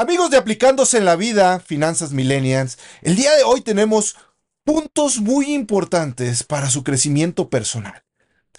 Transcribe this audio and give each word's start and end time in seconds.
Amigos 0.00 0.30
de 0.30 0.38
Aplicándose 0.38 0.96
en 0.96 1.04
la 1.04 1.14
Vida, 1.14 1.60
Finanzas 1.60 2.12
Millennials, 2.12 2.78
el 3.02 3.16
día 3.16 3.36
de 3.36 3.42
hoy 3.42 3.60
tenemos 3.60 4.16
puntos 4.64 5.18
muy 5.20 5.52
importantes 5.52 6.42
para 6.42 6.70
su 6.70 6.82
crecimiento 6.82 7.50
personal. 7.50 8.02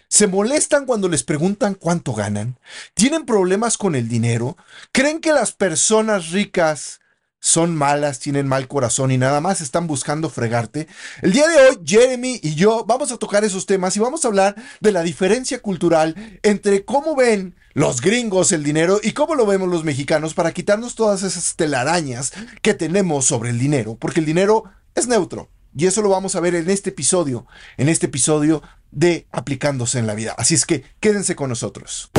¿Se 0.07 0.27
molestan 0.27 0.85
cuando 0.85 1.09
les 1.09 1.23
preguntan 1.23 1.73
cuánto 1.73 2.13
ganan? 2.13 2.59
¿Tienen 2.93 3.25
problemas 3.25 3.79
con 3.79 3.95
el 3.95 4.07
dinero? 4.07 4.55
¿Creen 4.91 5.19
que 5.19 5.33
las 5.33 5.51
personas 5.51 6.29
ricas 6.29 6.99
son 7.39 7.75
malas, 7.75 8.19
tienen 8.19 8.47
mal 8.47 8.67
corazón 8.67 9.09
y 9.09 9.17
nada 9.17 9.41
más 9.41 9.61
están 9.61 9.87
buscando 9.87 10.29
fregarte. 10.29 10.87
El 11.23 11.33
día 11.33 11.47
de 11.47 11.57
hoy, 11.57 11.79
Jeremy 11.83 12.39
y 12.43 12.53
yo 12.53 12.85
vamos 12.85 13.11
a 13.11 13.17
tocar 13.17 13.43
esos 13.43 13.65
temas 13.65 13.97
y 13.97 13.99
vamos 13.99 14.23
a 14.23 14.27
hablar 14.27 14.55
de 14.79 14.91
la 14.91 15.01
diferencia 15.01 15.59
cultural 15.59 16.39
entre 16.43 16.85
cómo 16.85 17.15
ven 17.15 17.55
los 17.73 18.01
gringos 18.01 18.51
el 18.51 18.63
dinero 18.63 18.99
y 19.01 19.13
cómo 19.13 19.35
lo 19.35 19.45
vemos 19.45 19.69
los 19.69 19.83
mexicanos 19.83 20.33
para 20.33 20.53
quitarnos 20.53 20.95
todas 20.95 21.23
esas 21.23 21.55
telarañas 21.55 22.31
que 22.61 22.73
tenemos 22.73 23.25
sobre 23.25 23.49
el 23.49 23.59
dinero, 23.59 23.95
porque 23.95 24.19
el 24.19 24.25
dinero 24.25 24.65
es 24.95 25.07
neutro. 25.07 25.49
Y 25.75 25.85
eso 25.85 26.01
lo 26.01 26.09
vamos 26.09 26.35
a 26.35 26.41
ver 26.41 26.55
en 26.55 26.69
este 26.69 26.89
episodio, 26.89 27.45
en 27.77 27.87
este 27.87 28.07
episodio 28.07 28.61
de 28.91 29.25
Aplicándose 29.31 29.99
en 29.99 30.07
la 30.07 30.15
Vida. 30.15 30.35
Así 30.37 30.53
es 30.53 30.65
que 30.65 30.83
quédense 30.99 31.35
con 31.35 31.49
nosotros. 31.49 32.11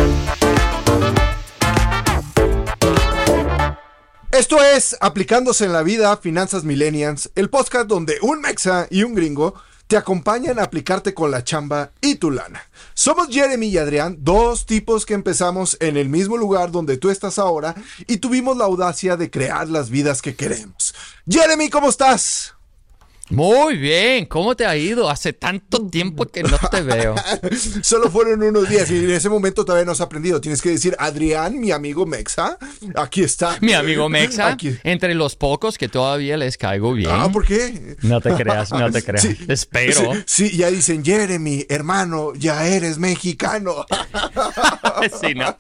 Esto 4.30 4.64
es 4.64 4.97
Aplicándose 5.03 5.66
en 5.66 5.75
la 5.75 5.83
Vida, 5.83 6.16
Finanzas 6.16 6.64
Millennials, 6.64 7.30
el 7.34 7.50
podcast 7.50 7.87
donde 7.87 8.16
un 8.23 8.41
mexa 8.41 8.87
y 8.89 9.03
un 9.03 9.14
gringo 9.14 9.55
te 9.92 9.98
acompañan 9.98 10.59
a 10.59 10.62
aplicarte 10.62 11.12
con 11.12 11.30
la 11.30 11.45
chamba 11.45 11.91
y 12.00 12.14
tu 12.14 12.30
lana. 12.30 12.62
Somos 12.95 13.28
Jeremy 13.28 13.66
y 13.66 13.77
Adrián, 13.77 14.16
dos 14.20 14.64
tipos 14.64 15.05
que 15.05 15.12
empezamos 15.12 15.77
en 15.80 15.98
el 15.98 16.09
mismo 16.09 16.38
lugar 16.38 16.70
donde 16.70 16.96
tú 16.96 17.10
estás 17.10 17.38
ahora 17.38 17.74
y 18.06 18.16
tuvimos 18.16 18.56
la 18.56 18.64
audacia 18.64 19.19
de 19.19 19.30
crear 19.30 19.69
las 19.69 19.91
vidas 19.91 20.23
que 20.23 20.34
queremos. 20.34 20.95
Jeremy, 21.28 21.69
¿cómo 21.69 21.91
estás? 21.91 22.55
Muy 23.33 23.78
bien, 23.78 24.27
¿cómo 24.27 24.55
te 24.55 24.66
ha 24.66 24.77
ido? 24.77 25.08
Hace 25.08 25.33
tanto 25.33 25.86
tiempo 25.88 26.27
que 26.27 26.42
no 26.42 26.58
te 26.70 26.83
veo. 26.83 27.14
Solo 27.83 28.11
fueron 28.11 28.42
unos 28.42 28.69
días 28.69 28.91
y 28.91 28.98
en 28.98 29.11
ese 29.11 29.30
momento 29.30 29.64
todavía 29.64 29.86
no 29.86 29.92
has 29.92 30.02
aprendido. 30.02 30.39
Tienes 30.41 30.61
que 30.61 30.69
decir, 30.69 30.94
Adrián, 30.98 31.58
mi 31.58 31.70
amigo 31.70 32.05
Mexa, 32.05 32.58
aquí 32.94 33.22
está. 33.22 33.56
Mi 33.62 33.72
amigo 33.72 34.11
Mexa, 34.11 34.56
entre 34.84 35.14
los 35.14 35.34
pocos 35.36 35.78
que 35.78 35.89
todavía 35.89 36.36
les 36.36 36.58
caigo 36.58 36.92
bien. 36.92 37.11
Ah, 37.11 37.30
¿por 37.33 37.47
qué? 37.47 37.97
No 38.02 38.20
te 38.20 38.34
creas, 38.34 38.70
no 38.70 38.91
te 38.91 39.02
creas. 39.05 39.24
Espero. 39.48 40.12
Sí, 40.27 40.50
sí, 40.50 40.56
ya 40.58 40.70
dicen, 40.70 41.02
Jeremy, 41.02 41.64
hermano, 41.70 42.34
ya 42.34 42.67
eres 42.67 42.98
mexicano. 42.98 43.86
sí, 45.22 45.34
¿no? 45.34 45.56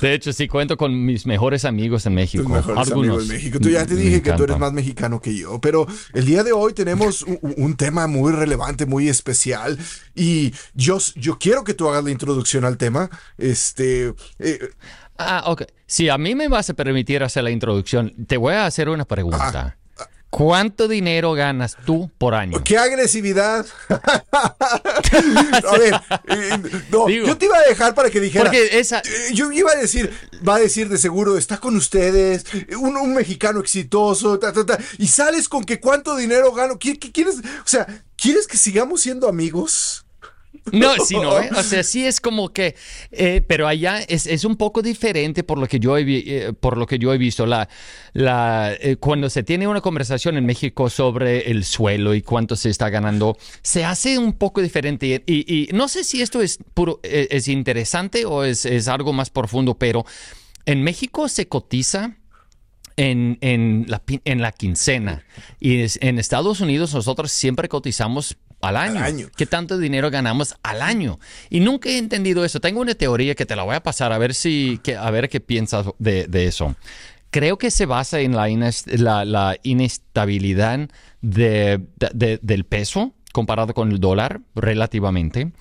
De 0.00 0.14
hecho, 0.14 0.32
sí 0.32 0.48
cuento 0.48 0.76
con 0.76 1.04
mis 1.04 1.26
mejores 1.26 1.64
amigos 1.64 2.06
en 2.06 2.14
México. 2.14 2.42
Tus 2.42 2.52
mejores 2.52 2.92
amigos 2.92 3.22
en 3.24 3.28
México. 3.28 3.58
Tú 3.60 3.68
ya 3.68 3.86
te 3.86 3.96
dije 3.96 4.22
que 4.22 4.32
tú 4.32 4.44
eres 4.44 4.58
más 4.58 4.72
mexicano 4.72 5.20
que 5.20 5.36
yo, 5.36 5.60
pero 5.60 5.86
el 6.12 6.26
día 6.26 6.42
de 6.42 6.52
hoy 6.52 6.72
tenemos 6.72 7.22
un, 7.22 7.76
tema 7.76 8.06
muy 8.06 8.32
relevante, 8.32 8.84
muy 8.84 9.08
especial 9.08 9.78
y 10.14 10.52
yo, 10.74 10.98
yo 11.14 11.38
quiero 11.38 11.64
que 11.64 11.72
tú 11.72 11.88
hagas 11.88 12.04
la 12.04 12.10
introducción 12.10 12.64
al 12.64 12.76
tema. 12.76 13.10
Este. 13.38 14.14
Eh, 14.38 14.58
ah, 15.18 15.44
ok. 15.46 15.62
Si 15.86 16.08
a 16.08 16.18
mí 16.18 16.34
me 16.34 16.48
vas 16.48 16.68
a 16.70 16.74
permitir 16.74 17.22
hacer 17.22 17.44
la 17.44 17.50
introducción, 17.50 18.14
te 18.26 18.36
voy 18.36 18.54
a 18.54 18.66
hacer 18.66 18.88
una 18.88 19.04
pregunta. 19.04 19.76
¿Cuánto 20.30 20.86
dinero 20.86 21.32
ganas 21.32 21.76
tú 21.84 22.08
por 22.16 22.34
año? 22.34 22.62
¡Qué 22.62 22.78
agresividad! 22.78 23.66
a 23.90 25.78
ver, 25.78 26.00
eh, 26.28 27.26
yo 27.26 27.36
te 27.36 27.46
iba 27.46 27.58
a 27.58 27.68
dejar 27.68 27.96
para 27.96 28.10
que 28.10 28.20
dijera. 28.20 28.44
Porque 28.44 28.78
esa... 28.78 29.00
Eh, 29.00 29.34
yo 29.34 29.50
iba 29.50 29.72
a 29.72 29.74
decir, 29.74 30.12
va 30.48 30.54
a 30.54 30.58
decir 30.60 30.88
de 30.88 30.98
seguro, 30.98 31.36
está 31.36 31.58
con 31.58 31.74
ustedes, 31.74 32.44
un, 32.78 32.96
un 32.96 33.12
mexicano 33.12 33.58
exitoso, 33.58 34.38
y 34.98 35.08
sales 35.08 35.48
con 35.48 35.64
que 35.64 35.80
cuánto 35.80 36.16
dinero 36.16 36.52
gano. 36.52 36.78
¿Qué, 36.78 36.96
qué 36.96 37.10
quieres? 37.10 37.38
O 37.38 37.68
sea, 37.68 38.04
¿quieres 38.16 38.46
que 38.46 38.56
sigamos 38.56 39.02
siendo 39.02 39.28
amigos? 39.28 40.06
No, 40.72 40.94
sí, 41.04 41.14
no, 41.14 41.40
¿eh? 41.40 41.50
o 41.56 41.62
sea, 41.62 41.82
sí 41.82 42.04
es 42.04 42.20
como 42.20 42.50
que, 42.50 42.74
eh, 43.12 43.42
pero 43.46 43.66
allá 43.66 44.00
es, 44.00 44.44
un 44.44 44.56
poco 44.56 44.82
diferente 44.82 45.42
por 45.42 45.58
lo 45.58 45.66
que 45.66 45.78
yo 45.78 45.96
he, 45.96 46.04
eh, 46.06 46.52
por 46.52 46.76
lo 46.76 46.86
que 46.86 46.98
yo 46.98 47.12
he 47.12 47.18
visto. 47.18 47.46
La, 47.46 47.68
la, 48.12 48.76
cuando 48.98 49.30
se 49.30 49.42
tiene 49.42 49.66
una 49.66 49.80
conversación 49.80 50.36
en 50.36 50.46
México 50.46 50.90
sobre 50.90 51.50
el 51.50 51.64
suelo 51.64 52.14
y 52.14 52.22
cuánto 52.22 52.56
se 52.56 52.70
está 52.70 52.88
ganando, 52.90 53.36
se 53.62 53.84
hace 53.84 54.18
un 54.18 54.32
poco 54.34 54.60
diferente. 54.60 55.22
Y, 55.26 55.68
no 55.72 55.88
sé 55.88 56.04
si 56.04 56.20
esto 56.20 56.40
es, 56.42 56.58
es 57.02 57.48
interesante 57.48 58.24
o 58.24 58.44
es, 58.44 58.66
algo 58.88 59.12
más 59.12 59.30
profundo, 59.30 59.76
pero 59.78 60.04
en 60.66 60.82
México 60.82 61.28
se 61.28 61.48
cotiza. 61.48 62.16
En, 62.96 63.38
en, 63.40 63.86
la, 63.88 64.02
en 64.26 64.42
la 64.42 64.52
quincena. 64.52 65.24
Y 65.58 65.86
en 66.06 66.18
Estados 66.18 66.60
Unidos 66.60 66.92
nosotros 66.92 67.32
siempre 67.32 67.66
cotizamos 67.66 68.36
al 68.60 68.76
año. 68.76 69.28
¿Qué 69.36 69.46
tanto 69.46 69.78
dinero 69.78 70.10
ganamos 70.10 70.54
al 70.62 70.82
año? 70.82 71.18
Y 71.48 71.60
nunca 71.60 71.88
he 71.88 71.98
entendido 71.98 72.44
eso. 72.44 72.60
Tengo 72.60 72.80
una 72.80 72.94
teoría 72.94 73.34
que 73.34 73.46
te 73.46 73.56
la 73.56 73.62
voy 73.62 73.74
a 73.74 73.82
pasar 73.82 74.12
a 74.12 74.18
ver 74.18 74.34
si, 74.34 74.80
a 74.98 75.10
ver 75.10 75.28
qué 75.28 75.40
piensas 75.40 75.86
de, 75.98 76.28
eso. 76.32 76.74
Creo 77.30 77.58
que 77.58 77.70
se 77.70 77.86
basa 77.86 78.20
en 78.20 78.34
la, 78.34 79.24
la, 79.24 79.56
inestabilidad 79.62 80.88
del 81.20 82.64
peso 82.68 83.14
comparado 83.32 83.74
con 83.74 83.92
el 83.92 84.00
dólar 84.00 84.40
relativamente, 84.54 85.52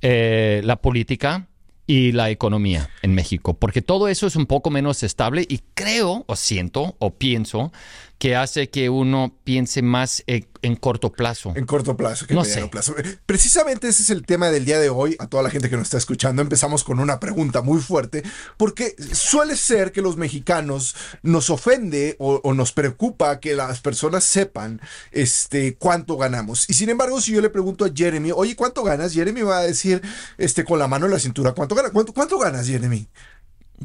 eh, 0.00 0.60
la 0.64 0.76
política 0.76 1.48
y 1.86 2.12
la 2.12 2.30
economía 2.30 2.90
en 3.02 3.14
México, 3.14 3.54
porque 3.54 3.80
todo 3.80 4.08
eso 4.08 4.26
es 4.26 4.36
un 4.36 4.46
poco 4.46 4.70
menos 4.70 5.02
estable 5.02 5.46
y 5.48 5.60
creo 5.74 6.24
o 6.26 6.36
siento 6.36 6.96
o 6.98 7.14
pienso 7.14 7.72
que 8.18 8.34
hace 8.34 8.70
que 8.70 8.88
uno 8.88 9.34
piense 9.44 9.82
más 9.82 10.22
en, 10.26 10.76
corto 10.76 11.12
plazo. 11.12 11.52
En 11.54 11.66
corto 11.66 11.96
plazo 11.96 12.26
que 12.26 12.32
en 12.32 12.40
mediano 12.40 12.70
plazo. 12.70 12.94
Precisamente 13.26 13.88
ese 13.88 14.02
es 14.02 14.10
el 14.10 14.24
tema 14.24 14.50
del 14.50 14.64
día 14.64 14.80
de 14.80 14.88
hoy. 14.88 15.16
A 15.18 15.26
toda 15.26 15.42
la 15.42 15.50
gente 15.50 15.68
que 15.68 15.76
nos 15.76 15.84
está 15.84 15.98
escuchando, 15.98 16.40
empezamos 16.40 16.82
con 16.82 16.98
una 16.98 17.20
pregunta 17.20 17.60
muy 17.60 17.80
fuerte, 17.80 18.22
porque 18.56 18.96
suele 19.12 19.54
ser 19.56 19.92
que 19.92 20.00
los 20.00 20.16
mexicanos 20.16 20.96
nos 21.22 21.50
ofende 21.50 22.16
o, 22.18 22.54
nos 22.54 22.72
preocupa 22.72 23.38
que 23.38 23.54
las 23.54 23.80
personas 23.80 24.24
sepan 24.24 24.80
este, 25.12 25.76
cuánto 25.76 26.16
ganamos. 26.16 26.68
Y 26.70 26.74
sin 26.74 26.88
embargo, 26.88 27.20
si 27.20 27.32
yo 27.32 27.42
le 27.42 27.50
pregunto 27.50 27.84
a 27.84 27.90
Jeremy, 27.94 28.32
oye, 28.32 28.56
¿cuánto 28.56 28.82
ganas? 28.82 29.12
Jeremy 29.12 29.42
va 29.42 29.58
a 29.58 29.62
decir 29.62 30.00
este, 30.38 30.64
con 30.64 30.78
la 30.78 30.88
mano 30.88 31.04
en 31.04 31.12
la 31.12 31.18
cintura, 31.18 31.52
¿cuánto, 31.52 31.74
gana? 31.74 31.90
¿Cuánto, 31.90 32.14
cuánto 32.14 32.38
ganas, 32.38 32.66
Jeremy? 32.66 33.08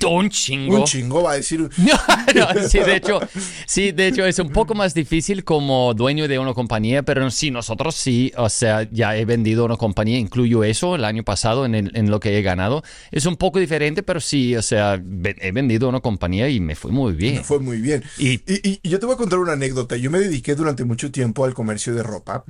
Un 0.05 0.29
chingo. 0.29 0.79
Un 0.79 0.83
chingo 0.85 1.23
va 1.23 1.33
a 1.33 1.35
decir. 1.35 1.69
sí, 2.69 2.79
de 2.79 2.95
hecho, 2.95 3.19
sí, 3.65 3.91
de 3.91 4.07
hecho 4.07 4.25
es 4.25 4.39
un 4.39 4.49
poco 4.53 4.73
más 4.73 4.93
difícil 4.93 5.43
como 5.43 5.93
dueño 5.93 6.27
de 6.27 6.39
una 6.39 6.53
compañía, 6.53 7.03
pero 7.03 7.29
sí, 7.29 7.51
nosotros 7.51 7.95
sí, 7.95 8.31
o 8.37 8.49
sea, 8.49 8.87
ya 8.89 9.17
he 9.17 9.25
vendido 9.25 9.65
una 9.65 9.75
compañía, 9.75 10.17
incluyo 10.17 10.63
eso 10.63 10.95
el 10.95 11.03
año 11.03 11.23
pasado 11.23 11.65
en, 11.65 11.75
en 11.75 12.09
lo 12.09 12.19
que 12.19 12.37
he 12.37 12.41
ganado. 12.41 12.83
Es 13.11 13.25
un 13.25 13.35
poco 13.35 13.59
diferente, 13.59 14.01
pero 14.03 14.21
sí, 14.21 14.55
o 14.55 14.61
sea, 14.61 14.93
he 14.95 15.51
vendido 15.51 15.89
una 15.89 15.99
compañía 15.99 16.47
y 16.49 16.59
me 16.59 16.75
fue 16.75 16.91
muy 16.91 17.13
bien. 17.13 17.35
Me 17.35 17.43
fue 17.43 17.59
muy 17.59 17.77
bien. 17.81 18.03
Y, 18.17 18.41
y, 18.47 18.79
yo 18.87 18.99
te 18.99 19.05
voy 19.05 19.15
a 19.15 19.17
contar 19.17 19.39
una 19.39 19.53
anécdota. 19.53 19.97
Yo 19.97 20.09
me 20.09 20.19
dediqué 20.19 20.55
durante 20.55 20.85
mucho 20.85 21.11
tiempo 21.11 21.45
al 21.45 21.53
comercio 21.53 21.93
de 21.93 22.03
ropa 22.03 22.43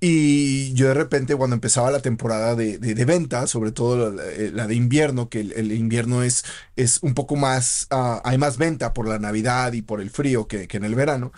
y 0.00 0.71
yo 0.72 0.88
de 0.88 0.94
repente 0.94 1.36
cuando 1.36 1.54
empezaba 1.54 1.90
la 1.90 2.00
temporada 2.00 2.54
de, 2.54 2.78
de, 2.78 3.04
venta, 3.04 3.46
sobre 3.46 3.72
todo 3.72 4.10
la, 4.10 4.66
de 4.66 4.74
invierno, 4.74 5.28
que 5.28 5.40
el, 5.40 5.72
invierno 5.72 6.22
es 6.22 6.44
es 6.76 6.98
un 7.02 7.14
poco 7.14 7.36
más, 7.36 7.86
ah, 7.90 8.20
hay 8.24 8.38
más 8.38 8.58
venta 8.58 8.92
por 8.92 9.08
la 9.08 9.18
Navidad 9.18 9.72
y 9.72 9.82
por 9.82 10.00
el 10.00 10.10
frío 10.10 10.46
que, 10.46 10.68
en 10.70 10.84
el 10.84 10.94
verano. 10.94 11.32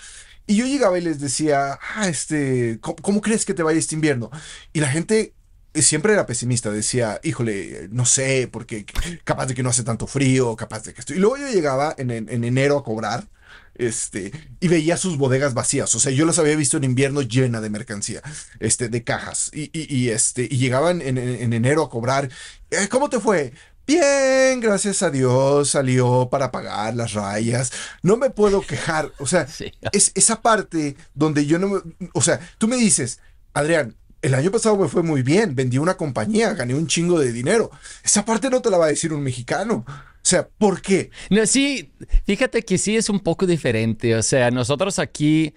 Y 0.46 0.56
yo 0.56 0.66
llegaba 0.66 0.98
y 0.98 1.02
les 1.02 1.20
decía, 1.20 1.78
ah, 1.96 2.08
este, 2.08 2.78
¿cómo, 2.80 3.20
crees 3.20 3.44
que 3.44 3.54
te 3.54 3.62
vaya 3.62 3.78
este 3.78 3.94
invierno? 3.94 4.30
Y 4.72 4.80
la 4.80 4.88
gente 4.88 5.34
siempre 5.74 6.12
era 6.12 6.26
pesimista, 6.26 6.70
decía, 6.70 7.20
híjole, 7.22 7.88
no 7.90 8.04
sé, 8.06 8.48
porque 8.52 8.84
capaz 9.24 9.46
de 9.46 9.54
que 9.54 9.62
no 9.62 9.70
hace 9.70 9.82
tanto 9.82 10.06
frío, 10.06 10.54
capaz 10.56 10.84
de 10.84 10.94
que 10.94 11.00
estoy. 11.00 11.16
Y 11.16 11.20
luego 11.20 11.38
yo 11.38 11.48
llegaba 11.48 11.94
en, 11.98 12.10
enero 12.10 12.78
a 12.78 12.84
cobrar. 12.84 13.28
Este, 13.74 14.32
y 14.60 14.68
veía 14.68 14.96
sus 14.96 15.18
bodegas 15.18 15.54
vacías. 15.54 15.94
O 15.94 16.00
sea, 16.00 16.12
yo 16.12 16.26
las 16.26 16.38
había 16.38 16.56
visto 16.56 16.76
en 16.76 16.84
invierno 16.84 17.22
llena 17.22 17.60
de 17.60 17.70
mercancía, 17.70 18.22
este, 18.60 18.88
de 18.88 19.04
cajas. 19.04 19.50
Y, 19.52 20.08
este, 20.08 20.44
y 20.44 20.58
llegaban 20.58 21.02
en, 21.02 21.18
enero 21.18 21.82
a 21.82 21.90
cobrar. 21.90 22.28
Eh, 22.70 22.88
¿Cómo 22.88 23.08
te 23.10 23.20
fue? 23.20 23.52
Bien, 23.86 24.60
gracias 24.60 25.02
a 25.02 25.10
Dios 25.10 25.70
salió 25.70 26.28
para 26.30 26.50
pagar 26.50 26.94
las 26.94 27.12
rayas. 27.12 27.72
No 28.02 28.16
me 28.16 28.30
puedo 28.30 28.62
quejar. 28.62 29.12
O 29.18 29.26
sea, 29.26 29.46
es 29.92 30.12
esa 30.14 30.40
parte 30.40 30.96
donde 31.14 31.46
yo 31.46 31.58
no 31.58 31.68
me... 31.68 31.80
O 32.12 32.22
sea, 32.22 32.40
tú 32.58 32.68
me 32.68 32.76
dices, 32.76 33.20
Adrián, 33.52 33.96
el 34.22 34.34
año 34.34 34.50
pasado 34.50 34.78
me 34.78 34.88
fue 34.88 35.02
muy 35.02 35.22
bien, 35.22 35.54
vendí 35.54 35.76
una 35.76 35.98
compañía, 35.98 36.54
gané 36.54 36.74
un 36.74 36.86
chingo 36.86 37.18
de 37.18 37.30
dinero. 37.30 37.70
Esa 38.02 38.24
parte 38.24 38.48
no 38.48 38.62
te 38.62 38.70
la 38.70 38.78
va 38.78 38.86
a 38.86 38.88
decir 38.88 39.12
un 39.12 39.22
mexicano. 39.22 39.84
Sea, 40.34 40.48
¿por 40.58 40.82
qué? 40.82 41.10
No, 41.30 41.46
sí, 41.46 41.92
fíjate 42.26 42.64
que 42.64 42.76
sí 42.76 42.96
es 42.96 43.08
un 43.08 43.20
poco 43.20 43.46
diferente. 43.46 44.16
O 44.16 44.22
sea, 44.22 44.50
nosotros 44.50 44.98
aquí 44.98 45.54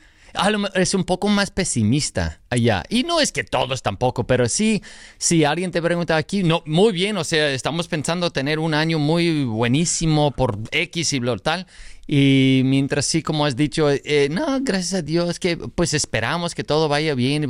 es 0.76 0.94
un 0.94 1.04
poco 1.04 1.30
más 1.30 1.50
pesimista 1.50 2.42
allá. 2.52 2.84
Y 2.88 3.02
no 3.02 3.20
es 3.20 3.32
que 3.32 3.44
todos 3.44 3.82
tampoco, 3.82 4.28
pero 4.28 4.48
sí, 4.48 4.84
si 5.18 5.44
alguien 5.46 5.72
te 5.72 5.82
pregunta 5.82 6.16
aquí, 6.16 6.44
no, 6.44 6.62
muy 6.68 6.94
bien, 6.94 7.18
o 7.18 7.24
sea, 7.24 7.50
estamos 7.50 7.88
pensando 7.88 8.30
tener 8.30 8.60
un 8.60 8.76
año 8.76 9.00
muy 9.00 9.46
buenísimo 9.46 10.30
por 10.30 10.60
X 10.70 11.14
y 11.14 11.22
lo 11.22 11.40
tal. 11.40 11.66
Y 12.08 12.62
mientras 12.64 13.06
sí, 13.06 13.22
como 13.22 13.46
has 13.46 13.58
dicho, 13.58 13.90
eh, 13.92 14.30
no, 14.32 14.62
gracias 14.62 14.94
a 14.94 15.02
Dios, 15.02 15.40
que 15.40 15.58
pues 15.58 15.94
esperamos 15.94 16.56
que 16.56 16.64
todo 16.64 16.88
vaya 16.88 17.14
bien, 17.16 17.48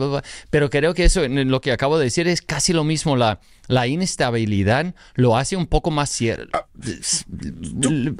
pero 0.49 0.69
creo 0.71 0.95
que 0.95 1.05
eso, 1.05 1.27
lo 1.27 1.61
que 1.61 1.71
acabo 1.71 1.99
de 1.99 2.05
decir, 2.05 2.27
es 2.27 2.41
casi 2.41 2.73
lo 2.73 2.83
mismo. 2.83 3.15
La, 3.15 3.39
la 3.67 3.85
inestabilidad 3.85 4.95
lo 5.13 5.37
hace 5.37 5.55
un 5.55 5.67
poco 5.67 5.91
más 5.91 6.09
cierto, 6.09 6.49
ah, 6.53 6.67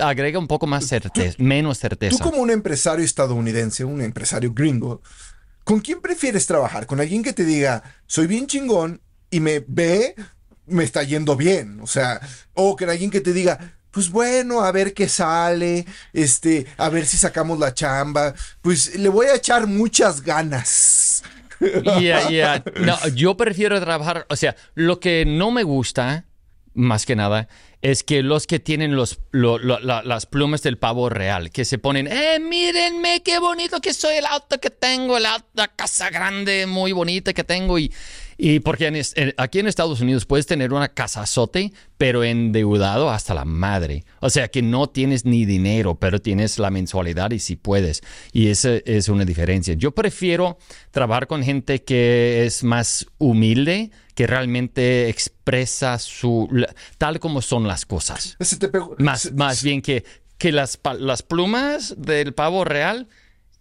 agrega 0.07 0.37
un 0.37 0.47
poco 0.47 0.67
más 0.67 0.85
certeza, 0.85 1.35
menos 1.39 1.79
certeza. 1.79 2.17
Tú 2.17 2.23
como 2.23 2.41
un 2.41 2.51
empresario 2.51 3.03
estadounidense, 3.03 3.83
un 3.83 4.01
empresario 4.01 4.53
gringo, 4.53 5.01
¿con 5.63 5.79
quién 5.79 6.01
prefieres 6.01 6.45
trabajar? 6.45 6.85
¿Con 6.85 6.99
alguien 6.99 7.23
que 7.23 7.33
te 7.33 7.45
diga, 7.45 7.83
soy 8.05 8.27
bien 8.27 8.45
chingón 8.45 9.01
y 9.31 9.39
me 9.39 9.63
ve, 9.67 10.13
me 10.67 10.83
está 10.83 11.01
yendo 11.01 11.35
bien? 11.35 11.79
O 11.81 11.87
sea, 11.87 12.21
o 12.53 12.75
con 12.75 12.89
alguien 12.89 13.09
que 13.09 13.21
te 13.21 13.33
diga, 13.33 13.76
pues 13.91 14.09
bueno, 14.09 14.61
a 14.61 14.71
ver 14.71 14.93
qué 14.93 15.07
sale, 15.09 15.85
este, 16.13 16.65
a 16.77 16.89
ver 16.89 17.05
si 17.05 17.17
sacamos 17.17 17.59
la 17.59 17.73
chamba, 17.73 18.33
pues 18.61 18.95
le 18.95 19.09
voy 19.09 19.27
a 19.27 19.35
echar 19.35 19.67
muchas 19.67 20.21
ganas. 20.21 21.23
Yeah, 21.99 22.29
yeah. 22.29 22.63
No, 22.79 22.95
yo 23.15 23.35
prefiero 23.35 23.79
trabajar, 23.79 24.25
o 24.29 24.35
sea, 24.35 24.55
lo 24.75 24.99
que 24.99 25.25
no 25.25 25.49
me 25.49 25.63
gusta, 25.63 26.25
más 26.73 27.05
que 27.05 27.15
nada, 27.15 27.47
es 27.81 28.03
que 28.03 28.21
los 28.21 28.45
que 28.45 28.59
tienen 28.59 28.95
los, 28.95 29.19
las 29.31 30.25
plumas 30.25 30.61
del 30.61 30.77
pavo 30.77 31.09
real, 31.09 31.51
que 31.51 31.65
se 31.65 31.77
ponen, 31.77 32.07
eh, 32.07 32.39
mírenme 32.39 33.23
qué 33.23 33.39
bonito 33.39 33.81
que 33.81 33.93
soy, 33.93 34.15
el 34.15 34.25
auto 34.25 34.59
que 34.59 34.69
tengo, 34.69 35.17
la 35.19 35.41
casa 35.75 36.09
grande, 36.09 36.65
muy 36.67 36.91
bonita 36.91 37.33
que 37.33 37.43
tengo, 37.43 37.79
y 37.79 37.91
y 38.37 38.59
porque 38.59 39.01
aquí 39.37 39.59
en 39.59 39.67
Estados 39.67 39.99
Unidos 39.99 40.25
puedes 40.25 40.45
tener 40.45 40.71
una 40.73 40.89
casa 40.89 41.07
casazote, 41.07 41.71
pero 41.97 42.23
endeudado 42.23 43.09
hasta 43.09 43.33
la 43.33 43.45
madre. 43.45 44.03
O 44.19 44.29
sea 44.29 44.49
que 44.49 44.61
no 44.61 44.87
tienes 44.87 45.25
ni 45.25 45.45
dinero, 45.45 45.95
pero 45.95 46.19
tienes 46.19 46.59
la 46.59 46.69
mensualidad 46.69 47.31
y 47.31 47.39
si 47.39 47.55
puedes. 47.55 48.01
Y 48.33 48.49
esa 48.49 48.75
es 48.85 49.07
una 49.07 49.25
diferencia. 49.25 49.73
Yo 49.73 49.91
prefiero 49.91 50.57
trabajar 50.91 51.27
con 51.27 51.43
gente 51.43 51.83
que 51.83 52.45
es 52.45 52.63
más 52.63 53.07
humilde, 53.17 53.89
que 54.13 54.27
realmente 54.27 55.09
expresa 55.09 55.97
su 55.97 56.49
tal 56.97 57.19
como 57.19 57.41
son 57.41 57.67
las 57.67 57.85
cosas. 57.85 58.37
más, 58.99 59.31
más 59.33 59.63
bien 59.63 59.81
que, 59.81 60.03
que 60.37 60.51
las, 60.51 60.79
las 60.99 61.23
plumas 61.23 61.95
del 61.97 62.33
pavo 62.33 62.65
real 62.65 63.07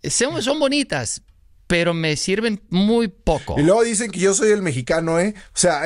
son, 0.02 0.42
son 0.42 0.58
bonitas, 0.58 1.22
pero 1.66 1.94
me 1.94 2.16
sirven 2.16 2.60
muy 2.70 3.08
poco. 3.08 3.58
Y 3.58 3.62
luego 3.62 3.82
dicen 3.82 4.10
que 4.10 4.20
yo 4.20 4.34
soy 4.34 4.52
el 4.52 4.62
mexicano, 4.62 5.18
¿eh? 5.18 5.34
O 5.36 5.58
sea, 5.58 5.82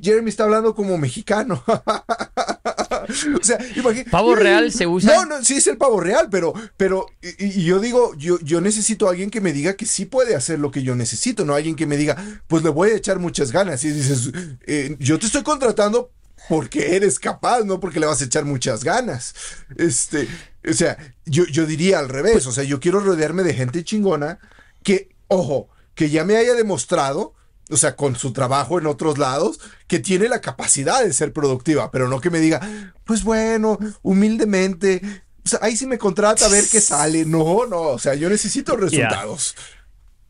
Jeremy 0.00 0.28
está 0.28 0.44
hablando 0.44 0.74
como 0.74 0.98
mexicano. 0.98 1.62
o 1.66 3.44
sea, 3.44 3.58
imagínate. 3.74 4.10
¿Pavo 4.10 4.34
real 4.34 4.70
se 4.72 4.86
usa? 4.86 5.14
No, 5.14 5.24
no, 5.24 5.44
sí 5.44 5.56
es 5.56 5.66
el 5.66 5.78
pavo 5.78 6.00
real, 6.00 6.28
pero, 6.30 6.52
pero, 6.76 7.06
y, 7.38 7.64
yo 7.64 7.80
digo, 7.80 8.14
yo, 8.16 8.38
yo 8.40 8.60
necesito 8.60 9.06
a 9.06 9.10
alguien 9.10 9.30
que 9.30 9.40
me 9.40 9.52
diga 9.52 9.74
que 9.74 9.86
sí 9.86 10.04
puede 10.04 10.34
hacer 10.34 10.58
lo 10.58 10.70
que 10.70 10.82
yo 10.82 10.94
necesito, 10.94 11.44
no 11.44 11.54
alguien 11.54 11.76
que 11.76 11.86
me 11.86 11.96
diga, 11.96 12.16
pues 12.46 12.62
le 12.62 12.70
voy 12.70 12.90
a 12.90 12.96
echar 12.96 13.18
muchas 13.18 13.50
ganas. 13.50 13.82
Y 13.84 13.90
dices, 13.90 14.30
eh, 14.66 14.96
yo 14.98 15.18
te 15.18 15.26
estoy 15.26 15.42
contratando 15.42 16.10
porque 16.50 16.96
eres 16.96 17.18
capaz, 17.18 17.64
no 17.64 17.80
porque 17.80 18.00
le 18.00 18.06
vas 18.06 18.20
a 18.20 18.24
echar 18.24 18.44
muchas 18.44 18.84
ganas. 18.84 19.34
Este, 19.76 20.28
o 20.68 20.72
sea, 20.74 20.98
yo, 21.24 21.44
yo 21.46 21.64
diría 21.64 21.98
al 21.98 22.10
revés, 22.10 22.46
o 22.46 22.52
sea, 22.52 22.64
yo 22.64 22.80
quiero 22.80 23.00
rodearme 23.00 23.42
de 23.42 23.54
gente 23.54 23.84
chingona 23.84 24.38
que 24.82 25.13
ojo, 25.34 25.68
que 25.94 26.10
ya 26.10 26.24
me 26.24 26.36
haya 26.36 26.54
demostrado, 26.54 27.34
o 27.70 27.76
sea, 27.76 27.96
con 27.96 28.16
su 28.16 28.32
trabajo 28.32 28.78
en 28.78 28.86
otros 28.86 29.18
lados, 29.18 29.60
que 29.86 29.98
tiene 29.98 30.28
la 30.28 30.40
capacidad 30.40 31.04
de 31.04 31.12
ser 31.12 31.32
productiva, 31.32 31.90
pero 31.90 32.08
no 32.08 32.20
que 32.20 32.30
me 32.30 32.40
diga, 32.40 32.60
pues 33.04 33.24
bueno, 33.24 33.78
humildemente, 34.02 35.00
o 35.44 35.48
sea, 35.48 35.58
ahí 35.62 35.76
sí 35.76 35.86
me 35.86 35.98
contrata 35.98 36.46
a 36.46 36.48
ver 36.48 36.64
qué 36.70 36.80
sale. 36.80 37.24
No, 37.24 37.66
no, 37.66 37.80
o 37.80 37.98
sea, 37.98 38.14
yo 38.14 38.28
necesito 38.28 38.76
resultados. 38.76 39.54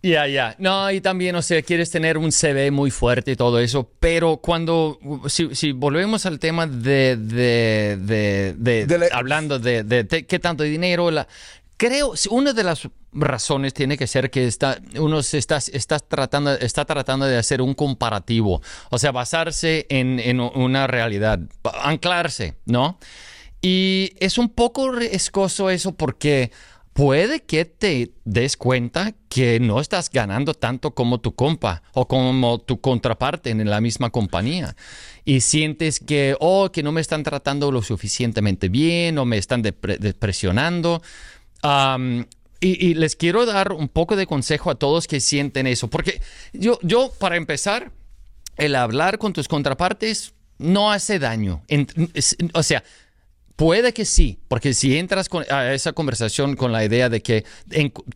Ya, 0.02 0.26
ya. 0.26 0.54
No, 0.58 0.90
y 0.90 1.00
también, 1.00 1.34
o 1.34 1.40
sea, 1.40 1.62
quieres 1.62 1.90
tener 1.90 2.18
un 2.18 2.30
CV 2.30 2.70
muy 2.70 2.90
fuerte 2.90 3.30
y 3.30 3.36
todo 3.36 3.58
eso, 3.58 3.90
pero 4.00 4.36
cuando, 4.36 4.98
si, 5.28 5.72
volvemos 5.72 6.26
al 6.26 6.38
tema 6.38 6.66
de, 6.66 7.16
de, 7.16 8.54
de, 8.58 9.08
hablando 9.12 9.58
de, 9.58 10.26
qué 10.28 10.38
tanto 10.38 10.62
dinero, 10.62 11.10
la, 11.10 11.26
creo, 11.78 12.12
una 12.30 12.52
de 12.52 12.64
las 12.64 12.86
razones 13.14 13.74
tiene 13.74 13.96
que 13.96 14.06
ser 14.06 14.30
que 14.30 14.46
está, 14.46 14.78
uno 14.98 15.22
se 15.22 15.38
está, 15.38 15.60
tratando, 16.00 16.52
está 16.52 16.84
tratando 16.84 17.26
de 17.26 17.38
hacer 17.38 17.62
un 17.62 17.74
comparativo, 17.74 18.60
o 18.90 18.98
sea, 18.98 19.12
basarse 19.12 19.86
en, 19.88 20.18
en 20.20 20.40
una 20.40 20.86
realidad, 20.86 21.40
anclarse, 21.82 22.56
¿no? 22.66 22.98
Y 23.62 24.12
es 24.20 24.36
un 24.36 24.50
poco 24.50 24.98
escoso 24.98 25.70
eso 25.70 25.94
porque 25.94 26.50
puede 26.94 27.40
que 27.40 27.64
te 27.64 28.12
des 28.24 28.56
cuenta 28.56 29.14
que 29.28 29.58
no 29.58 29.80
estás 29.80 30.10
ganando 30.10 30.54
tanto 30.54 30.94
como 30.94 31.18
tu 31.18 31.34
compa 31.34 31.82
o 31.92 32.06
como 32.06 32.58
tu 32.60 32.80
contraparte 32.80 33.50
en 33.50 33.68
la 33.68 33.80
misma 33.80 34.10
compañía. 34.10 34.76
Y 35.24 35.40
sientes 35.40 35.98
que, 35.98 36.36
oh, 36.38 36.70
que 36.72 36.82
no 36.82 36.92
me 36.92 37.00
están 37.00 37.24
tratando 37.24 37.72
lo 37.72 37.82
suficientemente 37.82 38.68
bien 38.68 39.18
o 39.18 39.24
me 39.24 39.38
están 39.38 39.60
depresionando 39.62 41.02
y, 42.64 42.94
les 42.94 43.16
quiero 43.16 43.46
dar 43.46 43.72
un 43.72 43.88
poco 43.88 44.16
de 44.16 44.26
consejo 44.26 44.70
a 44.70 44.74
todos 44.76 45.06
que 45.06 45.20
sienten 45.20 45.66
eso, 45.66 45.88
porque 45.88 46.20
yo, 46.52 46.78
yo 46.82 47.12
para 47.18 47.36
empezar, 47.36 47.92
el 48.56 48.76
hablar 48.76 49.18
con 49.18 49.32
tus 49.32 49.48
contrapartes 49.48 50.34
no 50.58 50.92
hace 50.92 51.18
daño. 51.18 51.62
o 52.54 52.62
sea, 52.62 52.84
puede 53.56 53.92
que 53.92 54.04
sí, 54.04 54.38
porque 54.48 54.74
si 54.74 54.96
entras 54.96 55.28
a 55.50 55.72
esa 55.74 55.92
conversación 55.92 56.56
con 56.56 56.72
la 56.72 56.84
idea 56.84 57.08
de 57.08 57.22
que 57.22 57.44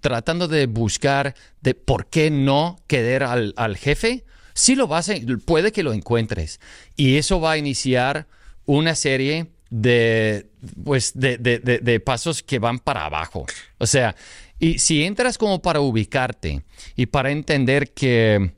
tratando 0.00 0.48
de 0.48 0.66
buscar 0.66 1.34
de 1.60 1.74
por 1.74 2.06
qué 2.06 2.30
no 2.30 2.80
querer 2.86 3.24
al, 3.24 3.54
al 3.56 3.76
jefe, 3.76 4.24
sí 4.54 4.74
lo 4.74 4.86
vas 4.86 5.08
a, 5.08 5.14
puede 5.44 5.72
que 5.72 5.82
lo 5.82 5.92
encuentres. 5.92 6.60
Y 6.96 7.16
eso 7.16 7.40
va 7.40 7.52
a 7.52 7.58
iniciar 7.58 8.26
una 8.64 8.94
serie 8.94 9.48
de, 9.70 10.50
pues, 10.84 11.12
de, 11.14 12.02
pasos 12.04 12.42
que 12.42 12.58
van 12.58 12.78
para 12.78 13.04
abajo. 13.04 13.46
O 13.78 13.86
sea, 13.86 14.16
y 14.58 14.78
si 14.78 15.04
entras 15.04 15.38
como 15.38 15.62
para 15.62 15.80
ubicarte 15.80 16.62
y 16.96 17.06
para 17.06 17.30
entender 17.30 17.92
que, 17.92 18.52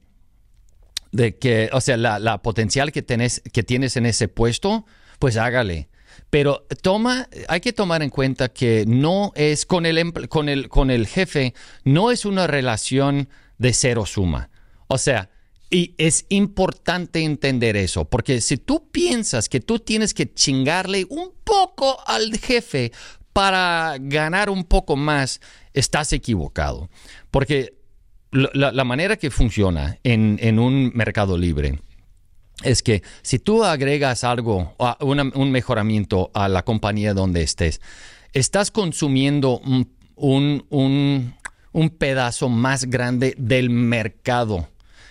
de 1.12 1.37
que 1.37 1.71
o 1.73 1.81
sea, 1.81 1.97
la, 1.97 2.43
potencial 2.43 2.93
que, 2.93 3.03
tenés, 3.03 3.43
que 3.53 3.62
tienes 3.62 3.97
en 3.97 4.07
ese 4.07 4.29
puesto, 4.29 4.87
pues 5.19 5.37
hágale. 5.37 5.89
Pero 6.31 6.67
toma, 6.83 7.29
hay 7.49 7.61
que 7.61 7.73
tomar 7.73 8.03
en 8.03 8.11
cuenta 8.11 8.51
que 8.51 8.85
no 8.87 9.33
es 9.35 9.67
con 9.67 9.85
el, 9.85 10.29
con 10.29 10.49
el, 10.49 10.69
con 10.69 10.91
el 10.91 11.07
jefe, 11.07 11.55
no 11.85 12.11
es 12.11 12.25
una 12.25 12.47
relación 12.47 13.29
de 13.59 13.73
cero 13.73 14.07
suma. 14.07 14.50
O 14.87 14.97
sea, 14.99 15.31
y 15.71 15.95
es 15.99 16.27
importante 16.29 17.23
entender 17.23 17.77
eso, 17.77 18.05
porque 18.05 18.41
si 18.41 18.57
tú 18.57 18.89
piensas 18.91 19.49
que 19.49 19.61
tú 19.61 19.79
tienes 19.79 20.15
que 20.15 20.33
chingarle 20.33 21.07
un 21.09 21.31
poco 21.45 21.97
al 22.07 22.37
jefe 22.39 22.91
para 23.33 23.97
ganar 24.00 24.50
un 24.50 24.65
poco 24.65 24.97
más, 24.97 25.41
estás 25.73 26.12
equivocado. 26.12 26.91
Porque 27.31 27.75
la, 28.33 28.85
manera 28.85 29.17
que 29.17 29.31
funciona 29.31 29.99
en, 30.03 30.59
un 30.59 30.91
mercado 30.95 31.39
libre 31.39 31.79
es 32.65 32.83
que 32.83 33.05
si 33.23 33.39
tú 33.39 33.62
agregas 33.62 34.25
algo, 34.25 34.75
un 35.00 35.53
mejoramiento 35.53 36.33
a 36.35 36.49
la 36.49 36.65
compañía 36.65 37.15
donde 37.15 37.43
estés, 37.43 37.81
estás 38.33 38.73
consumiendo 38.73 39.61
un, 40.17 40.65
un 41.73 41.91
pedazo 41.91 42.49
más 42.49 42.87
grande 42.87 43.37
del 43.39 43.71
mercado 43.71 44.69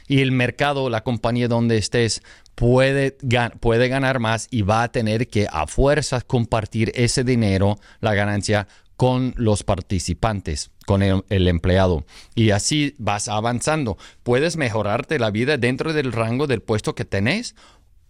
y 0.10 0.22
el 0.22 0.34
mercado, 0.34 0.90
la 0.90 1.04
compañía 1.04 1.48
donde 1.48 1.78
estés, 1.78 2.24
puede, 2.56 3.16
puede 3.60 3.88
ganar 3.88 4.20
más 4.20 4.48
y 4.50 4.64
va 4.64 4.84
a 4.84 4.92
tener 4.92 5.28
que 5.30 5.48
a 5.50 5.68
fuerzas 5.68 6.24
compartir 6.24 6.92
ese 6.96 7.24
dinero, 7.24 7.78
la 8.02 8.16
ganancia, 8.16 8.68
con 8.98 9.34
los 9.38 9.64
participantes, 9.64 10.72
con 10.86 11.04
el, 11.04 11.48
empleado. 11.48 12.04
Y 12.36 12.50
así 12.50 12.96
vas 12.98 13.30
avanzando. 13.30 13.98
Puedes 14.24 14.58
mejorarte 14.58 15.20
la 15.20 15.32
vida 15.32 15.58
dentro 15.58 15.94
del 15.94 16.12
rango 16.12 16.48
del 16.48 16.62
puesto 16.62 16.96
que 16.96 17.06
tenés 17.06 17.56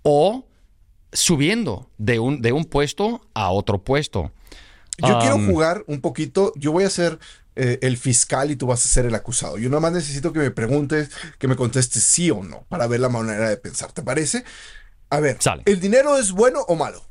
o 0.02 0.48
subiendo 1.12 1.92
de 1.98 2.20
un, 2.20 2.42
de 2.42 2.54
un 2.54 2.64
puesto 2.64 3.22
a 3.36 3.52
otro 3.52 3.84
puesto. 3.84 4.32
Yo 5.06 5.20
quiero 5.20 5.38
jugar 5.38 5.84
un 5.86 6.02
poquito, 6.02 6.54
yo 6.56 6.72
voy 6.72 6.86
a 6.86 6.90
ser 6.90 7.20
eh, 7.56 7.80
el 7.82 7.98
fiscal 7.98 8.52
y 8.52 8.56
tú 8.56 8.68
vas 8.68 8.86
a 8.86 8.88
ser 8.88 9.06
el 9.06 9.16
acusado. 9.16 9.58
Yo 9.58 9.70
nada 9.70 9.82
más 9.82 9.92
necesito 9.92 10.32
que 10.32 10.40
me 10.40 10.52
preguntes, 10.52 11.10
que 11.38 11.48
me 11.48 11.56
contestes 11.56 12.04
sí 12.04 12.32
o 12.32 12.44
no, 12.44 12.66
para 12.70 12.88
ver 12.88 13.00
la 13.00 13.10
manera 13.10 13.50
de 13.50 13.58
pensar. 13.58 13.92
¿Te 13.92 14.02
parece? 14.02 14.44
A 15.10 15.20
ver, 15.20 15.38
¿el 15.66 15.80
dinero 15.80 16.18
es 16.18 16.32
bueno 16.32 16.62
o 16.68 16.76
malo? 16.76 17.04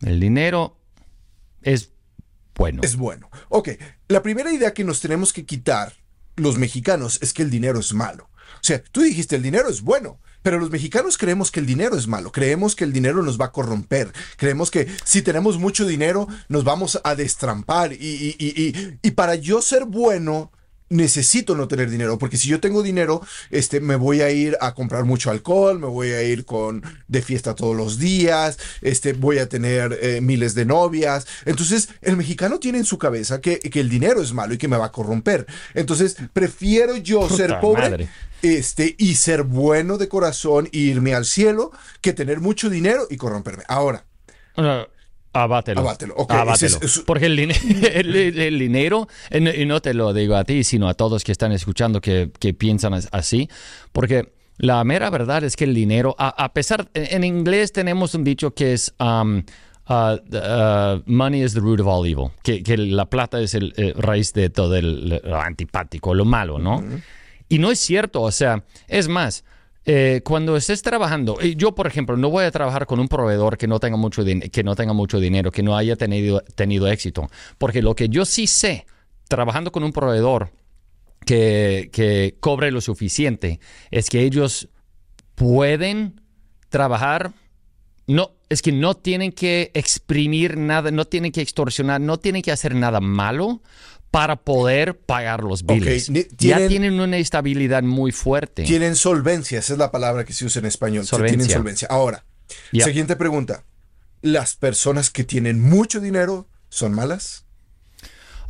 El 0.00 0.20
dinero 0.20 0.78
es 1.62 1.90
bueno. 2.54 2.82
Es 2.82 2.96
bueno. 2.96 3.30
Ok, 3.48 3.70
la 4.08 4.22
primera 4.22 4.52
idea 4.52 4.72
que 4.72 4.84
nos 4.84 5.00
tenemos 5.00 5.32
que 5.32 5.44
quitar 5.44 5.92
los 6.36 6.58
mexicanos 6.58 7.18
es 7.22 7.32
que 7.32 7.42
el 7.42 7.50
dinero 7.50 7.80
es 7.80 7.92
malo. 7.92 8.30
O 8.54 8.64
sea, 8.64 8.82
tú 8.82 9.02
dijiste 9.02 9.36
el 9.36 9.42
dinero 9.42 9.68
es 9.68 9.82
bueno, 9.82 10.20
pero 10.42 10.58
los 10.58 10.70
mexicanos 10.70 11.18
creemos 11.18 11.50
que 11.50 11.60
el 11.60 11.66
dinero 11.66 11.96
es 11.96 12.06
malo, 12.06 12.32
creemos 12.32 12.76
que 12.76 12.84
el 12.84 12.92
dinero 12.92 13.22
nos 13.22 13.40
va 13.40 13.46
a 13.46 13.52
corromper, 13.52 14.12
creemos 14.36 14.70
que 14.70 14.88
si 15.04 15.22
tenemos 15.22 15.58
mucho 15.58 15.86
dinero 15.86 16.26
nos 16.48 16.64
vamos 16.64 17.00
a 17.04 17.14
destrampar 17.14 17.92
y, 17.92 17.96
y, 17.96 18.36
y, 18.38 18.98
y 19.02 19.10
para 19.12 19.34
yo 19.34 19.62
ser 19.62 19.84
bueno 19.84 20.52
necesito 20.88 21.54
no 21.54 21.68
tener 21.68 21.90
dinero, 21.90 22.18
porque 22.18 22.36
si 22.36 22.48
yo 22.48 22.60
tengo 22.60 22.82
dinero, 22.82 23.20
este, 23.50 23.80
me 23.80 23.96
voy 23.96 24.22
a 24.22 24.30
ir 24.30 24.56
a 24.60 24.74
comprar 24.74 25.04
mucho 25.04 25.30
alcohol, 25.30 25.78
me 25.78 25.86
voy 25.86 26.10
a 26.10 26.22
ir 26.22 26.44
con 26.44 26.82
de 27.08 27.22
fiesta 27.22 27.54
todos 27.54 27.76
los 27.76 27.98
días, 27.98 28.58
este, 28.80 29.12
voy 29.12 29.38
a 29.38 29.48
tener 29.48 29.98
eh, 30.00 30.20
miles 30.20 30.54
de 30.54 30.64
novias. 30.64 31.26
Entonces, 31.44 31.88
el 32.02 32.16
mexicano 32.16 32.58
tiene 32.58 32.78
en 32.78 32.84
su 32.84 32.98
cabeza 32.98 33.40
que, 33.40 33.58
que, 33.58 33.80
el 33.80 33.88
dinero 33.88 34.22
es 34.22 34.32
malo 34.32 34.54
y 34.54 34.58
que 34.58 34.68
me 34.68 34.76
va 34.76 34.86
a 34.86 34.92
corromper. 34.92 35.46
Entonces, 35.74 36.16
prefiero 36.32 36.96
yo 36.96 37.28
ser 37.28 37.60
pobre. 37.60 38.08
Este, 38.40 38.94
y 38.98 39.16
ser 39.16 39.42
bueno 39.42 39.98
de 39.98 40.06
corazón 40.06 40.68
e 40.72 40.78
irme 40.78 41.12
al 41.12 41.24
cielo 41.24 41.72
que 42.00 42.12
tener 42.12 42.38
mucho 42.38 42.70
dinero 42.70 43.08
y 43.10 43.16
corromperme. 43.16 43.64
Ahora, 43.66 44.04
Abátelo. 45.42 45.80
Abátelo. 45.80 46.14
Porque 47.06 47.26
el, 47.26 47.38
el, 47.38 48.58
dinero, 48.58 49.08
y 49.30 49.66
no 49.66 49.80
te 49.80 49.94
lo 49.94 50.12
digo 50.12 50.36
a 50.36 50.44
ti, 50.44 50.64
sino 50.64 50.88
a 50.88 50.94
todos 50.94 51.24
que 51.24 51.32
están 51.32 51.52
escuchando 51.52 52.00
que, 52.00 52.30
que 52.38 52.54
piensan 52.54 52.94
así, 53.12 53.48
porque 53.92 54.32
la 54.58 54.82
mera 54.84 55.10
verdad 55.10 55.44
es 55.44 55.56
que 55.56 55.64
el 55.64 55.74
dinero, 55.74 56.16
a, 56.18 56.52
pesar, 56.52 56.88
en 56.94 57.24
inglés 57.24 57.72
tenemos 57.72 58.14
un 58.14 58.24
dicho 58.24 58.52
que 58.52 58.72
es... 58.72 58.94
Um, 58.98 59.42
uh, 59.88 60.16
uh, 60.36 61.02
money 61.06 61.42
is 61.42 61.54
the 61.54 61.60
root 61.60 61.80
of 61.80 61.86
all 61.86 62.06
evil, 62.06 62.30
que, 62.42 62.62
que 62.62 62.76
la 62.76 63.06
plata 63.06 63.40
es 63.40 63.54
el 63.54 63.72
eh, 63.76 63.94
raíz 63.96 64.32
de 64.32 64.50
todo 64.50 64.76
el, 64.76 65.20
antipático, 65.32 66.14
lo 66.14 66.24
malo, 66.24 66.58
¿no? 66.58 66.82
Y 67.48 67.58
no 67.58 67.70
es 67.70 67.78
cierto, 67.78 68.22
o 68.22 68.30
sea, 68.30 68.64
es 68.88 69.08
más, 69.08 69.44
eh, 69.90 70.20
cuando 70.22 70.54
estés 70.54 70.82
trabajando, 70.82 71.40
yo 71.40 71.74
por 71.74 71.86
ejemplo 71.86 72.18
no 72.18 72.28
voy 72.28 72.44
a 72.44 72.50
trabajar 72.50 72.84
con 72.84 73.00
un 73.00 73.08
proveedor 73.08 73.56
que 73.56 73.66
no 73.66 73.80
tenga 73.80 73.96
mucho, 73.96 74.22
que 74.22 74.62
no 74.62 74.76
tenga 74.76 74.92
mucho 74.92 75.18
dinero, 75.18 75.50
que 75.50 75.62
no 75.62 75.78
haya 75.78 75.96
tenido, 75.96 76.42
tenido 76.54 76.88
éxito, 76.88 77.30
porque 77.56 77.80
lo 77.80 77.94
que 77.94 78.10
yo 78.10 78.26
sí 78.26 78.46
sé, 78.46 78.84
trabajando 79.28 79.72
con 79.72 79.84
un 79.84 79.92
proveedor 79.92 80.50
que, 81.24 81.88
que 81.90 82.36
cobre 82.38 82.70
lo 82.70 82.82
suficiente, 82.82 83.60
es 83.90 84.10
que 84.10 84.24
ellos 84.24 84.68
pueden 85.34 86.20
trabajar, 86.68 87.32
no, 88.06 88.32
es 88.50 88.60
que 88.60 88.72
no 88.72 88.94
tienen 88.94 89.32
que 89.32 89.70
exprimir 89.72 90.58
nada, 90.58 90.90
no 90.90 91.06
tienen 91.06 91.32
que 91.32 91.40
extorsionar, 91.40 91.98
no 91.98 92.18
tienen 92.18 92.42
que 92.42 92.52
hacer 92.52 92.74
nada 92.74 93.00
malo 93.00 93.62
para 94.10 94.36
poder 94.36 94.98
pagar 94.98 95.42
los 95.42 95.64
biles. 95.64 96.10
ya 96.38 96.66
tienen 96.66 97.00
una 97.00 97.18
estabilidad 97.18 97.82
muy 97.82 98.12
fuerte. 98.12 98.64
Tienen 98.64 98.96
solvencia, 98.96 99.58
esa 99.58 99.74
es 99.74 99.78
la 99.78 99.90
palabra 99.90 100.24
que 100.24 100.32
se 100.32 100.44
usa 100.44 100.60
en 100.60 100.66
español. 100.66 101.06
Tienen 101.06 101.48
solvencia. 101.48 101.88
Ahora, 101.90 102.24
siguiente 102.72 103.16
pregunta. 103.16 103.64
¿Las 104.20 104.56
personas 104.56 105.10
que 105.10 105.22
tienen 105.22 105.60
mucho 105.60 106.00
dinero 106.00 106.48
son 106.68 106.92
malas? 106.92 107.44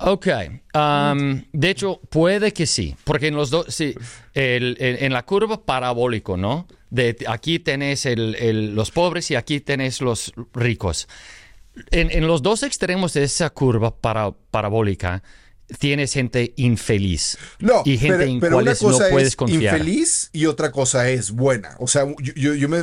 Ok, 0.00 0.28
um, 0.74 1.42
de 1.52 1.70
hecho 1.70 2.00
puede 2.08 2.52
que 2.52 2.66
sí, 2.66 2.94
porque 3.02 3.26
en 3.26 3.34
los 3.34 3.50
dos, 3.50 3.66
sí, 3.68 3.94
en 4.32 5.12
la 5.12 5.24
curva 5.24 5.64
parabólico, 5.64 6.36
¿no? 6.36 6.68
De 6.88 7.16
aquí 7.26 7.58
tenés 7.58 8.06
los 8.16 8.92
pobres 8.92 9.30
y 9.32 9.34
aquí 9.34 9.60
tenés 9.60 10.00
los 10.00 10.32
ricos. 10.54 11.08
En, 11.90 12.26
los 12.26 12.42
dos 12.42 12.62
extremos 12.62 13.12
de 13.14 13.24
esa 13.24 13.50
curva 13.50 13.94
para, 13.94 14.30
parabólica, 14.30 15.22
tienes 15.78 16.12
gente 16.12 16.54
infeliz. 16.56 17.38
No, 17.58 17.82
y 17.84 17.98
gente 17.98 18.18
pero, 18.18 18.30
en 18.30 18.40
pero 18.40 18.58
una 18.58 18.74
cosa 18.74 19.04
no 19.04 19.10
puedes 19.10 19.28
es 19.28 19.36
confiar. 19.36 19.76
infeliz 19.78 20.30
y 20.32 20.46
otra 20.46 20.72
cosa 20.72 21.08
es 21.10 21.30
buena. 21.30 21.76
O 21.78 21.86
sea, 21.86 22.06
yo, 22.20 22.54
yo, 22.54 22.68
me, 22.68 22.82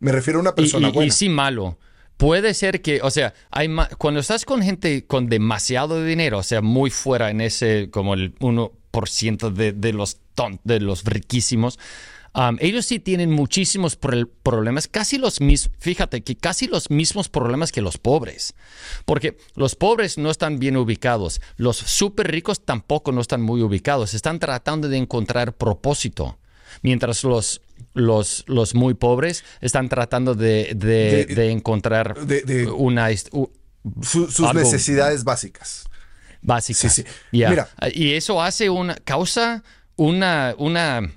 me, 0.00 0.12
refiero 0.12 0.38
a 0.38 0.42
una 0.42 0.54
persona 0.54 0.88
buena. 0.90 1.06
Y 1.06 1.10
sí 1.10 1.28
malo. 1.28 1.78
Puede 2.16 2.52
ser 2.54 2.82
que, 2.82 3.00
o 3.02 3.10
sea, 3.10 3.32
hay 3.50 3.68
cuando 3.96 4.18
estás 4.18 4.44
con 4.44 4.60
gente 4.60 5.06
con 5.06 5.28
demasiado 5.28 6.04
dinero, 6.04 6.38
o 6.38 6.42
sea, 6.42 6.62
muy 6.62 6.90
fuera 6.90 7.30
en 7.30 7.40
ese, 7.40 7.90
como 7.92 8.14
el 8.14 8.34
1% 8.40 9.52
de, 9.52 9.72
de, 9.72 9.92
los 9.92 10.18
ton, 10.34 10.60
de 10.64 10.80
los 10.80 11.04
riquísimos, 11.04 11.78
ellos 12.60 12.86
sí 12.86 13.00
tienen 13.00 13.30
muchísimos 13.30 13.96
problemas, 13.96 14.88
casi 14.88 15.18
los 15.18 15.40
mismos, 15.40 15.74
fíjate 15.78 16.22
que 16.22 16.36
casi 16.36 16.66
los 16.66 16.90
mismos 16.90 17.28
problemas 17.28 17.72
que 17.72 17.82
los 17.82 17.98
pobres, 17.98 18.54
porque 19.04 19.38
los 19.54 19.74
pobres 19.74 20.18
no 20.18 20.30
están 20.30 20.58
bien 20.58 20.76
ubicados, 20.76 21.40
los 21.56 21.76
súper 21.76 22.30
ricos 22.30 22.64
tampoco 22.64 23.12
no 23.12 23.20
están 23.20 23.42
muy 23.42 23.62
ubicados, 23.62 24.14
están 24.14 24.38
tratando 24.38 24.88
de 24.88 24.98
encontrar 24.98 25.54
propósito, 25.54 26.38
mientras 26.82 27.24
los, 27.24 27.60
los, 27.94 28.44
los 28.46 28.74
muy 28.74 28.94
pobres 28.94 29.44
están 29.60 29.88
tratando 29.88 30.34
de, 30.34 30.74
de, 30.74 31.50
encontrar 31.50 32.16
una... 32.76 33.08
sus 34.02 34.54
necesidades 34.54 35.24
básicas. 35.24 35.84
Básicas. 36.40 36.94
Sí, 36.94 37.02
sí. 37.02 37.08
Mira. 37.32 37.68
Y 37.92 38.12
eso 38.12 38.40
hace 38.40 38.70
una 38.70 38.94
causa 38.94 39.64
una, 39.98 40.54
una 40.58 41.10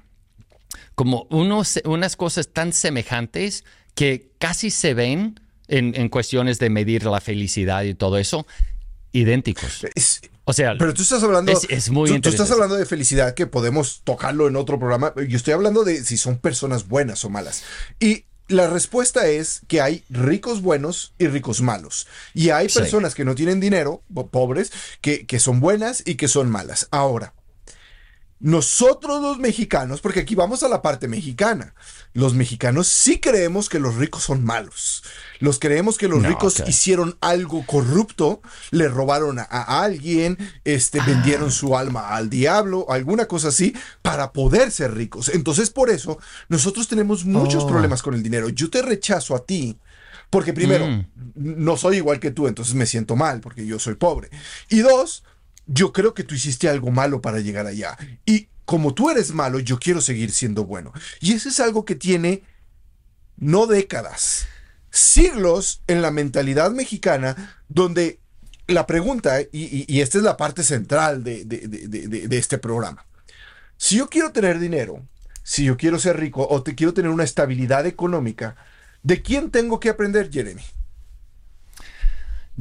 como 1.02 1.26
unos, 1.32 1.80
unas 1.86 2.16
cosas 2.16 2.50
tan 2.50 2.74
semejantes 2.74 3.66
que 3.96 4.30
casi 4.38 4.70
se 4.70 4.94
ven 4.94 5.40
en, 5.68 6.10
cuestiones 6.10 6.60
de 6.60 6.70
medir 6.70 7.06
la 7.06 7.20
felicidad 7.20 7.82
y 7.82 7.96
todo 7.96 8.20
eso, 8.20 8.46
idénticos. 9.12 9.84
o 10.46 10.54
sea, 10.54 10.76
pero 10.78 10.94
tú 10.94 11.02
estás 11.02 11.24
hablando, 11.24 11.52
es, 11.70 11.90
muy 11.90 12.12
tú, 12.12 12.22
tú, 12.22 12.30
estás 12.30 12.52
hablando 12.52 12.76
de 12.76 12.86
felicidad 12.86 13.34
que 13.34 13.48
podemos 13.48 14.02
tocarlo 14.04 14.48
en 14.48 14.56
otro 14.56 14.78
programa. 14.78 15.12
Yo 15.28 15.38
estoy 15.38 15.56
hablando 15.56 15.84
de 15.84 16.04
si 16.04 16.18
son 16.18 16.38
personas 16.38 16.88
buenas 16.88 17.26
o 17.26 17.32
malas. 17.32 17.64
Y 18.00 18.26
la 18.48 18.68
respuesta 18.68 19.26
es 19.26 19.62
que 19.68 19.82
hay 19.82 20.04
ricos 20.08 20.62
buenos 20.62 21.16
y 21.18 21.30
ricos 21.30 21.64
malos. 21.64 22.06
Y 22.36 22.52
hay 22.52 22.68
personas 22.68 23.16
que 23.16 23.26
no 23.26 23.34
tienen 23.34 23.60
dinero, 23.60 24.04
pobres, 24.30 24.72
que, 25.02 25.26
que 25.26 25.40
son 25.40 25.62
buenas 25.62 26.04
y 26.06 26.14
que 26.14 26.28
son 26.28 26.52
malas. 26.52 26.90
Ahora, 26.92 27.34
nosotros 28.42 29.22
los 29.22 29.38
mexicanos, 29.38 30.02
porque 30.02 30.22
aquí 30.22 30.34
vamos 30.34 30.64
a 30.64 30.68
la 30.68 30.82
parte 30.82 31.08
mexicana, 31.08 31.76
los 32.14 32.34
mexicanos 32.34 32.88
sí 32.88 33.20
creemos 33.20 33.70
que 33.70 33.80
los 33.80 33.96
ricos 33.96 34.24
son 34.24 34.44
malos. 34.44 35.04
Los 35.40 35.60
creemos 35.60 35.98
que 35.98 36.08
los 36.08 36.24
ricos 36.24 36.62
hicieron 36.68 37.18
algo 37.22 37.66
corrupto, 37.66 38.42
le 38.72 38.88
robaron 38.88 39.40
a, 39.40 39.46
alguien, 39.84 40.38
este, 40.66 41.00
ah. 41.00 41.06
vendieron 41.06 41.52
su 41.52 41.78
alma 41.78 42.10
al 42.10 42.30
diablo, 42.30 42.88
alguna 42.90 43.28
cosa 43.28 43.50
así, 43.50 43.76
para 44.02 44.34
poder 44.34 44.72
ser 44.72 44.94
ricos. 44.94 45.30
Entonces, 45.30 45.70
por 45.70 45.90
eso, 45.90 46.20
nosotros 46.50 46.88
tenemos 46.88 47.26
muchos 47.26 47.64
oh. 47.64 47.68
problemas 47.68 48.02
con 48.02 48.16
el 48.16 48.24
dinero. 48.24 48.50
Yo 48.50 48.70
te 48.70 48.82
rechazo 48.82 49.36
a 49.36 49.46
ti. 49.46 49.78
Porque 50.32 50.54
primero, 50.54 50.88
mm. 50.88 51.06
no 51.36 51.76
soy 51.76 51.98
igual 51.98 52.22
que 52.22 52.32
tú, 52.32 52.48
entonces 52.48 52.74
me 52.74 52.86
siento 52.86 53.18
mal 53.18 53.42
porque 53.42 53.66
yo 53.66 53.80
soy 53.80 53.96
pobre. 53.96 54.30
Y 54.70 54.80
dos, 54.80 55.26
yo 55.66 55.94
creo 55.94 56.14
que 56.14 56.24
tú 56.24 56.36
hiciste 56.36 56.70
algo 56.70 56.92
malo 56.92 57.22
para 57.22 57.40
llegar 57.40 57.66
allá. 57.68 57.98
Y 58.26 58.50
como 58.66 58.94
tú 58.94 59.10
eres 59.10 59.34
malo, 59.34 59.60
yo 59.60 59.80
quiero 59.80 60.02
seguir 60.02 60.32
siendo 60.32 60.66
bueno. 60.66 60.94
Y 61.20 61.34
eso 61.34 61.50
es 61.50 61.60
algo 61.60 61.86
que 61.86 61.96
tiene 61.96 62.44
no 63.38 63.66
décadas, 63.66 64.48
siglos 64.92 65.82
en 65.88 66.02
la 66.02 66.12
mentalidad 66.12 66.72
mexicana, 66.72 67.56
donde 67.68 68.20
la 68.68 68.86
pregunta, 68.86 69.42
y, 69.52 70.00
esta 70.00 70.18
es 70.18 70.24
la 70.24 70.38
parte 70.38 70.64
central 70.64 71.24
de, 71.24 71.44
de, 71.44 72.38
este 72.38 72.58
programa, 72.58 73.06
si 73.78 73.98
yo 73.98 74.10
quiero 74.10 74.32
tener 74.32 74.60
dinero, 74.60 75.06
si 75.44 75.66
yo 75.66 75.76
quiero 75.76 76.00
ser 76.00 76.18
rico 76.18 76.48
o 76.50 76.62
te 76.62 76.76
quiero 76.76 76.94
tener 76.94 77.12
una 77.12 77.24
estabilidad 77.24 77.86
económica, 77.86 78.56
¿de 79.02 79.22
quién 79.22 79.50
tengo 79.50 79.80
que 79.80 79.90
aprender, 79.90 80.32
Jeremy? 80.32 80.64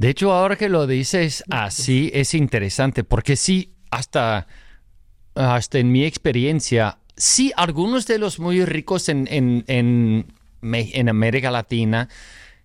De 0.00 0.08
hecho, 0.08 0.32
ahora 0.32 0.56
que 0.56 0.70
lo 0.70 0.86
dices 0.86 1.44
así, 1.50 2.10
es 2.14 2.32
interesante, 2.32 3.04
porque 3.04 3.36
sí, 3.36 3.74
hasta, 3.90 4.46
hasta 5.34 5.78
en 5.78 5.92
mi 5.92 6.06
experiencia, 6.06 7.00
sí, 7.18 7.52
algunos 7.54 8.06
de 8.06 8.18
los 8.18 8.38
muy 8.38 8.64
ricos 8.64 9.10
en, 9.10 9.28
en, 9.30 9.62
en, 9.66 11.08
América 11.10 11.50
Latina 11.50 12.08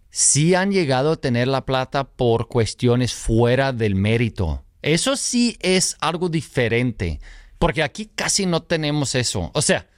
sí 0.09 0.55
han 0.55 0.71
llegado 0.71 1.11
a 1.11 1.15
tener 1.17 1.49
la 1.49 1.65
plata 1.65 2.05
por 2.05 2.47
cuestiones 2.47 3.13
fuera 3.13 3.73
del 3.73 3.95
mérito. 3.95 4.63
Eso 4.81 5.17
sí 5.17 5.57
es 5.59 5.97
algo 5.99 6.29
diferente, 6.29 7.19
porque 7.59 7.83
aquí 7.83 8.09
casi 8.15 8.45
no 8.45 8.63
tenemos 8.63 9.13
eso. 9.13 9.51
O 9.53 9.61
sea, 9.61 9.89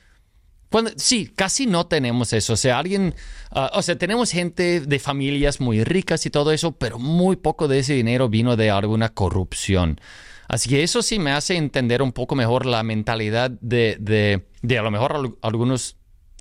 sí, 0.98 1.32
casi 1.36 1.66
no 1.66 1.88
tenemos 1.88 2.34
eso. 2.34 2.54
O 2.54 2.58
sea, 2.58 2.80
alguien, 2.80 3.16
ah, 3.52 3.72
o 3.74 3.82
sea, 3.82 3.98
tenemos 3.98 4.32
gente 4.32 4.82
de 4.82 5.00
familias 5.00 5.60
muy 5.60 5.84
ricas 5.84 6.26
y 6.26 6.30
todo 6.30 6.52
eso, 6.52 6.74
pero 6.74 7.00
muy 7.00 7.36
poco 7.36 7.68
de 7.68 7.80
ese 7.80 7.94
dinero 7.94 8.30
vino 8.30 8.56
de 8.56 8.70
alguna 8.70 9.10
corrupción. 9.10 10.00
Así 10.48 10.70
que 10.70 10.84
eso 10.84 11.02
sí 11.02 11.20
me 11.20 11.32
hace 11.32 11.58
entender 11.58 12.02
un 12.02 12.14
poco 12.14 12.36
mejor 12.36 12.66
la 12.66 12.84
mentalidad 12.84 13.52
de, 13.52 13.98
de, 14.00 14.78
a 14.78 14.82
lo 14.82 14.92
mejor 14.92 15.38
algunos 15.42 15.98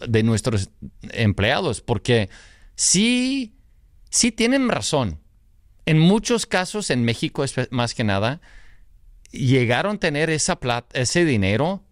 de 0.07 0.23
nuestros 0.23 0.71
empleados, 1.11 1.81
porque 1.81 2.29
sí, 2.77 3.57
sí 4.11 4.31
tienen 4.31 4.69
razón. 4.69 5.21
En 5.87 5.99
muchos 5.99 6.47
casos, 6.47 6.91
en 6.91 7.05
México 7.05 7.45
más 7.71 7.95
que 7.95 8.05
nada, 8.05 8.41
llegaron 9.31 9.97
a 9.97 10.01
tener 10.01 10.31
esa 10.31 10.57
plata, 10.57 11.01
ese 11.01 11.25
dinero 11.25 11.86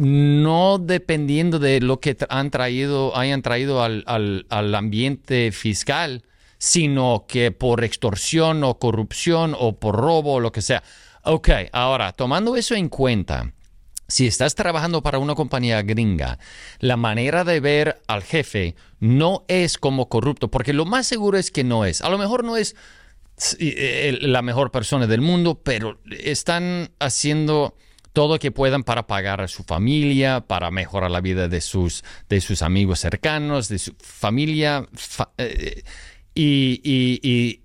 no 0.00 0.78
dependiendo 0.78 1.58
de 1.58 1.78
lo 1.80 2.00
que 2.00 2.16
han 2.30 2.50
traído, 2.50 3.14
hayan 3.14 3.42
traído 3.42 3.82
al, 3.82 4.02
al, 4.06 4.74
ambiente 4.74 5.52
fiscal, 5.52 6.22
sino 6.56 7.26
que 7.28 7.52
por 7.52 7.84
extorsión 7.84 8.64
o 8.64 8.78
corrupción 8.78 9.54
o 9.58 9.78
por 9.78 9.96
robo 9.96 10.34
o 10.34 10.40
lo 10.40 10.52
que 10.52 10.62
sea. 10.62 10.82
Ok, 11.24 11.50
ahora, 11.72 12.12
tomando 12.12 12.56
eso 12.56 12.74
en 12.74 12.88
cuenta, 12.88 13.52
si 14.08 14.26
estás 14.26 14.54
trabajando 14.54 15.02
para 15.02 15.18
una 15.18 15.34
compañía 15.34 15.82
gringa, 15.82 16.38
la 16.78 16.96
manera 16.96 17.44
de 17.44 17.60
ver 17.60 18.00
al 18.06 18.22
jefe 18.22 18.76
no 19.00 19.44
es 19.48 19.76
como 19.76 20.08
corrupto, 20.08 20.50
porque 20.50 20.72
lo 20.72 20.86
más 20.86 21.06
seguro 21.06 21.36
es 21.36 21.50
que 21.50 21.62
no 21.62 21.84
es. 21.84 22.00
A 22.00 22.08
lo 22.08 22.16
mejor 22.16 22.42
no 22.42 22.56
es 22.56 22.74
eh, 23.58 24.16
la 24.22 24.40
mejor 24.40 24.70
persona 24.70 25.06
del 25.06 25.20
mundo, 25.20 25.60
pero 25.62 26.00
están 26.10 26.90
haciendo 27.00 27.74
todo 28.12 28.34
lo 28.34 28.38
que 28.38 28.50
puedan 28.50 28.82
para 28.82 29.06
pagar 29.06 29.40
a 29.40 29.48
su 29.48 29.62
familia, 29.62 30.40
para 30.40 30.70
mejorar 30.70 31.10
la 31.10 31.20
vida 31.20 31.48
de 31.48 31.60
sus, 31.60 32.04
de 32.28 32.40
sus 32.40 32.62
amigos 32.62 33.00
cercanos, 33.00 33.68
de 33.68 33.78
su 33.78 33.94
familia. 33.98 34.86
Eh, 35.38 35.82
y, 36.34 37.62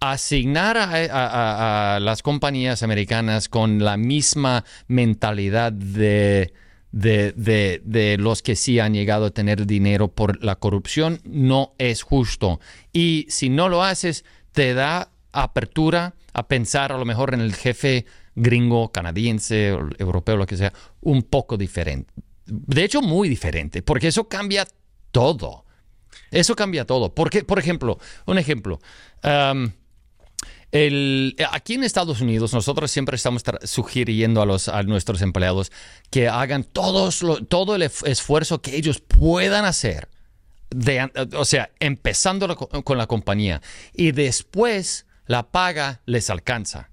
asignar 0.00 0.76
a, 0.78 1.98
las 2.00 2.22
compañías 2.22 2.82
americanas 2.82 3.48
con 3.48 3.84
la 3.84 3.96
misma 3.96 4.64
mentalidad 4.88 5.72
de, 5.72 6.52
de, 6.92 8.16
los 8.18 8.42
que 8.42 8.56
sí 8.56 8.78
han 8.78 8.94
llegado 8.94 9.26
a 9.26 9.30
tener 9.30 9.66
dinero 9.66 10.08
por 10.08 10.42
la 10.42 10.56
corrupción 10.56 11.20
no 11.24 11.74
es 11.78 12.02
justo. 12.02 12.60
Y 12.92 13.26
si 13.28 13.48
no 13.48 13.68
lo 13.68 13.82
haces, 13.82 14.24
te 14.52 14.74
da 14.74 15.10
apertura 15.32 16.14
a 16.32 16.48
pensar 16.48 16.92
a 16.92 16.98
lo 16.98 17.04
mejor 17.04 17.34
en 17.34 17.40
el 17.40 17.54
jefe 17.54 18.06
gringo, 18.34 18.90
canadiense, 18.92 19.68
europeo, 19.98 20.36
lo 20.36 20.46
que 20.46 20.56
sea, 20.56 20.72
un 21.00 21.22
poco 21.22 21.56
diferente. 21.56 22.12
De 22.46 22.84
hecho, 22.84 23.02
muy 23.02 23.28
diferente, 23.28 23.82
porque 23.82 24.06
eso 24.08 24.28
cambia 24.28 24.66
todo. 25.10 25.64
Eso 26.30 26.54
cambia 26.56 26.86
todo. 26.86 27.14
Porque, 27.14 27.44
por 27.44 27.58
ejemplo, 27.58 27.98
un 28.26 28.38
ejemplo. 28.38 28.80
aquí 29.22 29.72
en 31.74 31.84
Estados 31.84 32.20
Unidos 32.20 32.52
nosotros 32.52 32.90
siempre 32.90 33.16
estamos 33.16 33.42
sugiriendo 33.64 34.42
a, 34.42 34.46
los, 34.46 34.68
a 34.68 34.82
nuestros 34.82 35.22
empleados 35.22 35.72
que 36.10 36.28
hagan 36.28 36.64
todos 36.64 37.24
todo 37.48 37.76
el 37.76 37.82
esfuerzo 37.82 38.60
que 38.62 38.76
ellos 38.76 39.00
puedan 39.00 39.64
hacer, 39.66 40.08
o 41.34 41.44
sea, 41.44 41.70
empezando 41.78 42.56
con 42.56 42.98
la 42.98 43.06
compañía 43.06 43.62
y 43.92 44.10
después 44.12 45.06
la 45.26 45.50
paga 45.50 46.00
les 46.06 46.30
alcanza 46.30 46.91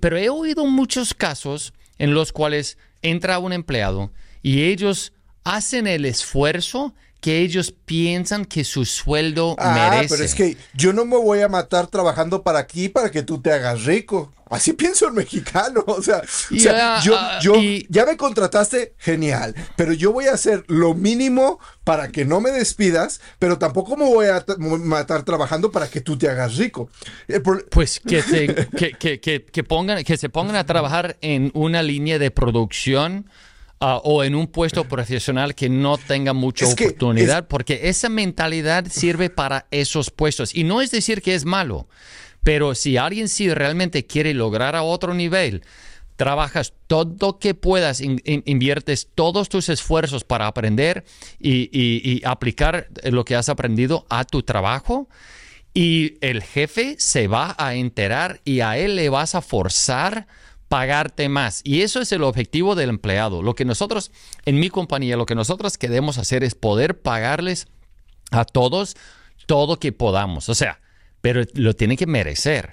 pero 0.00 0.16
he 0.18 0.28
oído 0.28 0.66
muchos 0.66 1.14
casos 1.14 1.72
en 1.98 2.14
los 2.14 2.32
cuales 2.32 2.78
entra 3.02 3.38
un 3.38 3.52
empleado 3.52 4.12
y 4.42 4.62
ellos 4.64 5.12
hacen 5.44 5.86
el 5.86 6.04
esfuerzo 6.04 6.94
que 7.20 7.40
ellos 7.40 7.74
piensan 7.84 8.44
que 8.44 8.64
su 8.64 8.84
sueldo 8.84 9.56
ah, 9.58 9.90
merece. 9.90 10.14
Pero 10.14 10.24
es 10.24 10.34
que 10.34 10.56
yo 10.74 10.92
no 10.92 11.04
me 11.04 11.16
voy 11.16 11.40
a 11.40 11.48
matar 11.48 11.88
trabajando 11.88 12.42
para 12.42 12.60
aquí 12.60 12.88
para 12.88 13.10
que 13.10 13.22
tú 13.22 13.40
te 13.40 13.52
hagas 13.52 13.84
rico. 13.84 14.32
Así 14.50 14.72
pienso 14.74 15.08
el 15.08 15.14
mexicano. 15.14 15.84
O 15.86 16.02
sea, 16.02 16.22
yo, 16.50 17.16
ah, 17.16 17.40
ya 17.88 18.06
me 18.06 18.16
contrataste, 18.16 18.94
genial. 18.98 19.54
Pero 19.76 19.92
yo 19.92 20.12
voy 20.12 20.26
a 20.26 20.34
hacer 20.34 20.64
lo 20.68 20.94
mínimo 20.94 21.58
para 21.84 22.08
que 22.08 22.24
no 22.24 22.40
me 22.40 22.50
despidas, 22.50 23.20
pero 23.38 23.58
tampoco 23.58 23.96
me 23.96 24.04
voy 24.04 24.26
a 24.26 24.44
matar 24.58 25.24
trabajando 25.24 25.72
para 25.72 25.88
que 25.88 26.00
tú 26.00 26.16
te 26.16 26.28
hagas 26.28 26.56
rico. 26.56 26.88
Pues 27.70 28.00
que 28.00 28.22
se, 28.22 28.68
que, 29.52 29.64
pongan, 29.64 30.04
que 30.04 30.16
se 30.16 30.28
pongan 30.28 30.56
a 30.56 30.66
trabajar 30.66 31.16
en 31.20 31.50
una 31.54 31.82
línea 31.82 32.18
de 32.18 32.30
producción 32.30 33.28
Ah, 33.80 34.00
o 34.02 34.24
en 34.24 34.34
un 34.34 34.48
puesto 34.48 34.88
profesional 34.88 35.54
que 35.54 35.68
no 35.68 35.98
tenga 35.98 36.32
mucha 36.32 36.66
oportunidad, 36.66 37.46
porque 37.46 37.88
esa 37.88 38.08
mentalidad 38.08 38.86
sirve 38.90 39.30
para 39.30 39.68
esos 39.70 40.10
puestos. 40.10 40.52
Y 40.52 40.64
no 40.64 40.80
es 40.80 40.90
decir 40.90 41.22
que 41.22 41.36
es 41.36 41.44
malo, 41.44 41.86
pero 42.42 42.74
si 42.74 42.96
alguien 42.96 43.28
sí 43.28 43.48
realmente 43.54 44.04
quiere 44.04 44.34
lograr 44.34 44.74
a 44.74 44.82
otro 44.82 45.14
nivel, 45.14 45.62
trabajas 46.16 46.72
todo 46.88 47.38
que 47.38 47.54
puedas, 47.54 48.00
inviertes 48.00 49.10
todos 49.14 49.48
tus 49.48 49.68
esfuerzos 49.68 50.24
para 50.24 50.48
aprender 50.48 51.04
y, 51.38 51.70
y, 51.72 52.20
aplicar 52.24 52.88
lo 53.04 53.24
que 53.24 53.36
has 53.36 53.48
aprendido 53.48 54.06
a 54.10 54.24
tu 54.24 54.42
trabajo. 54.42 55.08
Y 55.72 56.16
el 56.20 56.42
jefe 56.42 56.96
se 56.98 57.28
va 57.28 57.54
a 57.56 57.76
enterar 57.76 58.40
y 58.44 58.58
a 58.58 58.76
él 58.76 58.96
le 58.96 59.08
vas 59.08 59.36
a 59.36 59.40
forzar 59.40 60.26
pagarte 60.68 61.28
más. 61.28 61.62
Y 61.64 61.82
eso 61.82 62.00
es 62.00 62.12
el 62.12 62.22
objetivo 62.22 62.74
del 62.74 62.90
empleado. 62.90 63.42
Lo 63.42 63.54
que 63.54 63.64
nosotros, 63.64 64.10
en 64.44 64.60
mi 64.60 64.68
compañía, 64.70 65.16
lo 65.16 65.26
que 65.26 65.34
nosotros 65.34 65.78
queremos 65.78 66.18
hacer 66.18 66.44
es 66.44 66.54
poder 66.54 67.00
pagarles 67.00 67.66
a 68.30 68.44
todos 68.44 68.96
todo 69.46 69.80
que 69.80 69.92
podamos. 69.92 70.48
O 70.48 70.54
sea, 70.54 70.80
pero 71.20 71.42
lo 71.54 71.74
tiene 71.74 71.96
que 71.96 72.06
merecer. 72.06 72.70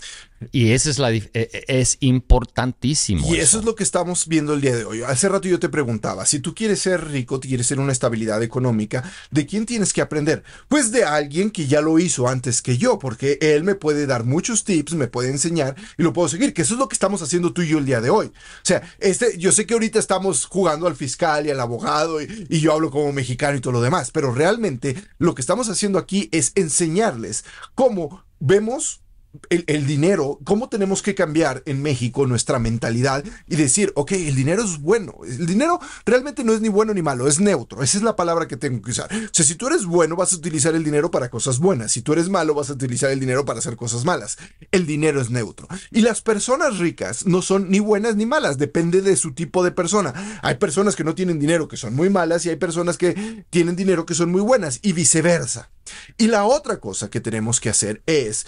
Y 0.51 0.71
eso 0.71 0.89
es, 0.89 0.99
la, 0.99 1.11
e, 1.11 1.29
e, 1.33 1.65
es 1.67 1.97
importantísimo. 1.99 3.33
Y 3.33 3.39
eso. 3.39 3.59
es 3.59 3.65
lo 3.65 3.75
que 3.75 3.83
estamos 3.83 4.27
viendo 4.27 4.53
el 4.53 4.61
día 4.61 4.75
de 4.75 4.85
hoy. 4.85 5.03
Hace 5.03 5.29
rato 5.29 5.47
yo 5.47 5.59
te 5.59 5.69
preguntaba, 5.69 6.25
si 6.25 6.39
tú 6.39 6.53
quieres 6.53 6.79
ser 6.79 7.09
rico, 7.09 7.39
quieres 7.39 7.67
ser 7.67 7.79
una 7.79 7.91
estabilidad 7.91 8.41
económica, 8.43 9.03
¿de 9.31 9.45
quién 9.45 9.65
tienes 9.65 9.93
que 9.93 10.01
aprender? 10.01 10.43
Pues 10.67 10.91
de 10.91 11.03
alguien 11.03 11.51
que 11.51 11.67
ya 11.67 11.81
lo 11.81 11.99
hizo 11.99 12.27
antes 12.27 12.61
que 12.61 12.77
yo, 12.77 12.99
porque 12.99 13.37
él 13.41 13.63
me 13.63 13.75
puede 13.75 14.05
dar 14.05 14.23
muchos 14.23 14.63
tips, 14.63 14.93
me 14.93 15.07
puede 15.07 15.29
enseñar 15.29 15.75
y 15.97 16.03
lo 16.03 16.13
puedo 16.13 16.27
seguir, 16.27 16.53
que 16.53 16.63
eso 16.63 16.73
es 16.73 16.79
lo 16.79 16.87
que 16.87 16.95
estamos 16.95 17.21
haciendo 17.21 17.53
tú 17.53 17.61
y 17.61 17.67
yo 17.67 17.77
el 17.77 17.85
día 17.85 18.01
de 18.01 18.09
hoy. 18.09 18.27
O 18.27 18.31
sea, 18.63 18.81
este, 18.99 19.37
yo 19.37 19.51
sé 19.51 19.65
que 19.65 19.73
ahorita 19.73 19.99
estamos 19.99 20.45
jugando 20.45 20.87
al 20.87 20.95
fiscal 20.95 21.45
y 21.45 21.51
al 21.51 21.59
abogado 21.59 22.21
y, 22.21 22.47
y 22.49 22.59
yo 22.59 22.73
hablo 22.73 22.91
como 22.91 23.11
mexicano 23.11 23.57
y 23.57 23.61
todo 23.61 23.73
lo 23.73 23.81
demás, 23.81 24.11
pero 24.11 24.33
realmente 24.33 24.95
lo 25.17 25.35
que 25.35 25.41
estamos 25.41 25.69
haciendo 25.69 25.99
aquí 25.99 26.29
es 26.31 26.51
enseñarles 26.55 27.45
cómo 27.75 28.25
vemos 28.39 29.04
el, 29.49 29.87
dinero, 29.87 30.39
cómo 30.43 30.69
tenemos 30.69 31.01
que 31.01 31.15
cambiar 31.15 31.63
en 31.65 31.81
México 31.81 32.25
nuestra 32.27 32.59
mentalidad 32.59 33.23
y 33.47 33.55
decir, 33.55 33.91
ok, 33.95 34.13
el 34.13 34.35
dinero 34.35 34.63
es 34.63 34.79
bueno. 34.79 35.13
El 35.23 35.45
dinero 35.45 35.79
realmente 36.05 36.43
no 36.43 36.53
es 36.53 36.61
ni 36.61 36.69
bueno 36.69 36.93
ni 36.93 37.01
malo, 37.01 37.27
es 37.27 37.39
neutro. 37.39 37.83
Esa 37.83 37.97
es 37.97 38.03
la 38.03 38.15
palabra 38.15 38.47
que 38.47 38.57
tengo 38.57 38.81
que 38.81 38.91
usar. 38.91 39.09
O 39.13 39.29
sea, 39.31 39.45
si 39.45 39.55
tú 39.55 39.67
eres 39.67 39.85
bueno, 39.85 40.15
vas 40.15 40.33
a 40.33 40.37
utilizar 40.37 40.75
el 40.75 40.83
dinero 40.83 41.11
para 41.11 41.29
cosas 41.29 41.59
buenas. 41.59 41.91
Si 41.91 42.01
tú 42.01 42.13
eres 42.13 42.29
malo, 42.29 42.53
vas 42.53 42.69
a 42.69 42.73
utilizar 42.73 43.11
el 43.11 43.19
dinero 43.19 43.45
para 43.45 43.59
hacer 43.59 43.75
cosas 43.75 44.05
malas. 44.05 44.37
El 44.71 44.85
dinero 44.85 45.21
es 45.21 45.29
neutro. 45.29 45.67
Y 45.91 46.01
las 46.01 46.21
personas 46.21 46.79
ricas 46.79 47.25
no 47.25 47.41
son 47.41 47.69
ni 47.69 47.79
buenas 47.79 48.15
ni 48.15 48.25
malas, 48.25 48.57
depende 48.57 49.01
de 49.01 49.15
su 49.15 49.33
tipo 49.33 49.63
de 49.63 49.71
persona. 49.71 50.39
Hay 50.41 50.55
personas 50.55 50.95
que 50.95 51.03
no 51.03 51.15
tienen 51.15 51.39
dinero 51.39 51.67
que 51.67 51.77
son 51.77 51.95
muy 51.95 52.09
malas 52.09 52.45
y 52.45 52.49
hay 52.49 52.55
personas 52.55 52.97
que 52.97 53.45
tienen 53.49 53.75
dinero 53.75 54.05
que 54.05 54.13
son 54.13 54.31
muy 54.31 54.41
buenas 54.41 54.79
y 54.81 54.93
viceversa. 54.93 55.69
Y 56.17 56.27
la 56.27 56.45
otra 56.45 56.79
cosa 56.79 57.09
que 57.09 57.21
tenemos 57.21 57.59
que 57.59 57.69
hacer 57.69 58.01
es 58.05 58.47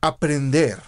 aprender 0.00 0.78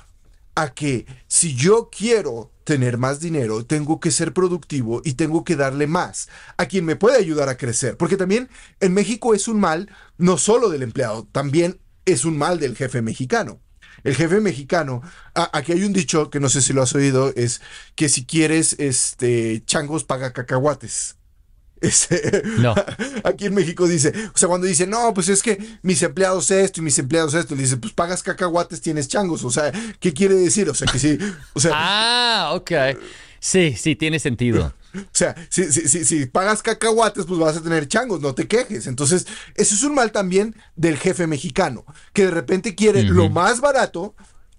a 0.55 0.75
que 0.75 1.07
si 1.29 1.55
yo 1.55 1.89
quiero 1.91 2.51
tener 2.65 2.99
más 2.99 3.21
dinero, 3.21 3.65
tengo 3.65 4.01
que 4.01 4.11
ser 4.11 4.35
productivo 4.35 5.01
y 5.05 5.15
tengo 5.15 5.45
que 5.45 5.57
darle 5.57 5.87
más 5.87 6.29
a 6.57 6.67
quien 6.67 6.85
me 6.85 6.97
puede 6.97 7.17
ayudar 7.17 7.49
a 7.49 7.57
crecer. 7.57 7.97
Porque 7.97 8.17
también 8.17 8.49
en 8.81 8.93
México 8.93 9.35
es 9.35 9.49
un 9.49 9.61
mal 9.61 9.89
no 10.17 10.37
solo 10.37 10.69
del 10.69 10.83
empleado, 10.83 11.27
también 11.31 11.81
es 12.05 12.25
un 12.25 12.37
mal 12.37 12.59
del 12.59 12.77
jefe 12.77 13.03
mexicano. 13.03 13.61
El 14.05 14.15
jefe 14.15 14.41
mexicano, 14.41 15.03
aquí 15.35 15.73
hay 15.73 15.85
un 15.85 15.93
dicho 15.93 16.31
que 16.31 16.41
no 16.41 16.49
sé 16.49 16.63
si 16.63 16.73
lo 16.73 16.83
has 16.83 16.95
oído, 16.95 17.33
es 17.37 17.61
que 17.95 18.09
si 18.09 18.25
quieres 18.25 18.77
este 18.79 19.63
changos 19.65 20.05
paga 20.05 20.33
cacahuates. 20.33 21.18
Este, 21.81 22.43
no. 22.59 22.75
Aquí 23.25 23.47
en 23.47 23.55
México 23.55 23.87
dice, 23.87 24.13
o 24.35 24.39
sea, 24.39 24.49
cuando 24.49 24.67
dice, 24.67 24.87
no, 24.87 25.15
pues 25.15 25.29
es 25.29 25.43
que 25.43 25.59
mis 25.83 26.03
empleados 26.03 26.51
esto 26.51 26.81
y 26.81 26.85
mis 26.85 26.99
empleados 26.99 27.35
esto, 27.35 27.55
le 27.55 27.63
dice, 27.63 27.77
pues 27.77 27.93
pagas 27.93 28.23
cacahuates, 28.23 28.81
tienes 28.81 29.09
changos. 29.09 29.45
O 29.45 29.51
sea, 29.51 29.73
¿qué 30.01 30.13
quiere 30.13 30.35
decir? 30.35 30.69
O 30.69 30.75
sea, 30.75 30.87
que 30.91 30.99
sí. 30.99 31.19
O 31.55 31.61
sea, 31.61 31.73
ah, 31.75 32.53
ok. 32.55 32.73
Sí, 33.41 33.75
sí, 33.77 33.97
tiene 33.97 34.19
sentido. 34.19 34.75
O 34.95 35.01
sea, 35.13 35.37
si, 35.51 35.71
si, 35.71 36.05
si, 36.07 36.27
pagas 36.27 36.63
cacahuates, 36.63 37.27
pues 37.27 37.39
vas 37.39 37.59
a 37.59 37.63
tener 37.63 37.87
changos, 37.89 38.23
no 38.23 38.35
te 38.35 38.49
quejes. 38.49 38.87
Entonces, 38.87 39.27
eso 39.55 39.75
es 39.75 39.83
un 39.83 39.95
mal 39.95 40.13
también 40.13 40.57
del 40.77 40.97
jefe 40.97 41.27
mexicano, 41.27 41.85
que 42.15 42.25
de 42.25 42.31
repente 42.31 42.75
quiere 42.75 43.03
lo 43.03 43.29
más 43.29 43.61
barato 43.61 44.15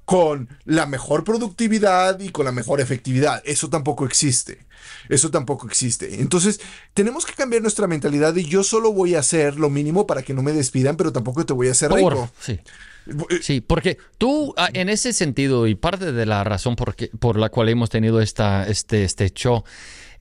con 0.09 0.49
la 0.65 0.87
mejor 0.87 1.23
productividad 1.23 2.19
y 2.19 2.29
con 2.29 2.43
la 2.43 2.51
mejor 2.51 2.81
efectividad. 2.81 3.43
Eso 3.45 3.69
tampoco 3.69 4.07
existe. 4.07 4.65
Eso 5.07 5.29
tampoco 5.29 5.67
existe. 5.67 6.19
Entonces, 6.19 6.59
tenemos 6.95 7.27
que 7.27 7.33
cambiar 7.33 7.61
nuestra 7.61 7.85
mentalidad 7.85 8.35
y 8.35 8.45
yo 8.45 8.63
solo 8.63 8.91
voy 8.91 9.13
a 9.13 9.19
hacer 9.19 9.57
lo 9.57 9.69
mínimo 9.69 10.07
para 10.07 10.23
que 10.23 10.33
no 10.33 10.41
me 10.41 10.51
despidan, 10.51 10.97
pero 10.97 11.13
tampoco 11.13 11.45
te 11.45 11.53
voy 11.53 11.67
a 11.67 11.73
hacer 11.73 11.91
rico. 11.91 12.27
Sí. 12.39 12.53
Eh, 12.53 13.39
sí, 13.43 13.61
porque 13.61 13.99
tú, 14.17 14.55
ah, 14.57 14.69
en 14.73 14.89
ese 14.89 15.13
sentido, 15.13 15.67
y 15.67 15.75
parte 15.75 16.11
de 16.11 16.25
la 16.25 16.43
razón 16.43 16.75
por, 16.75 16.95
por 17.19 17.37
la 17.37 17.49
cual 17.49 17.69
hemos 17.69 17.91
tenido 17.91 18.19
esta, 18.19 18.67
este, 18.67 19.03
este 19.03 19.29
show, 19.29 19.63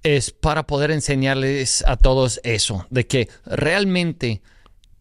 es 0.03 0.33
para 0.33 0.66
poder 0.66 0.90
enseñarles 0.90 1.83
a 1.87 1.96
todos 1.96 2.42
eso, 2.44 2.87
de 2.90 3.07
que 3.07 3.31
realmente 3.46 4.42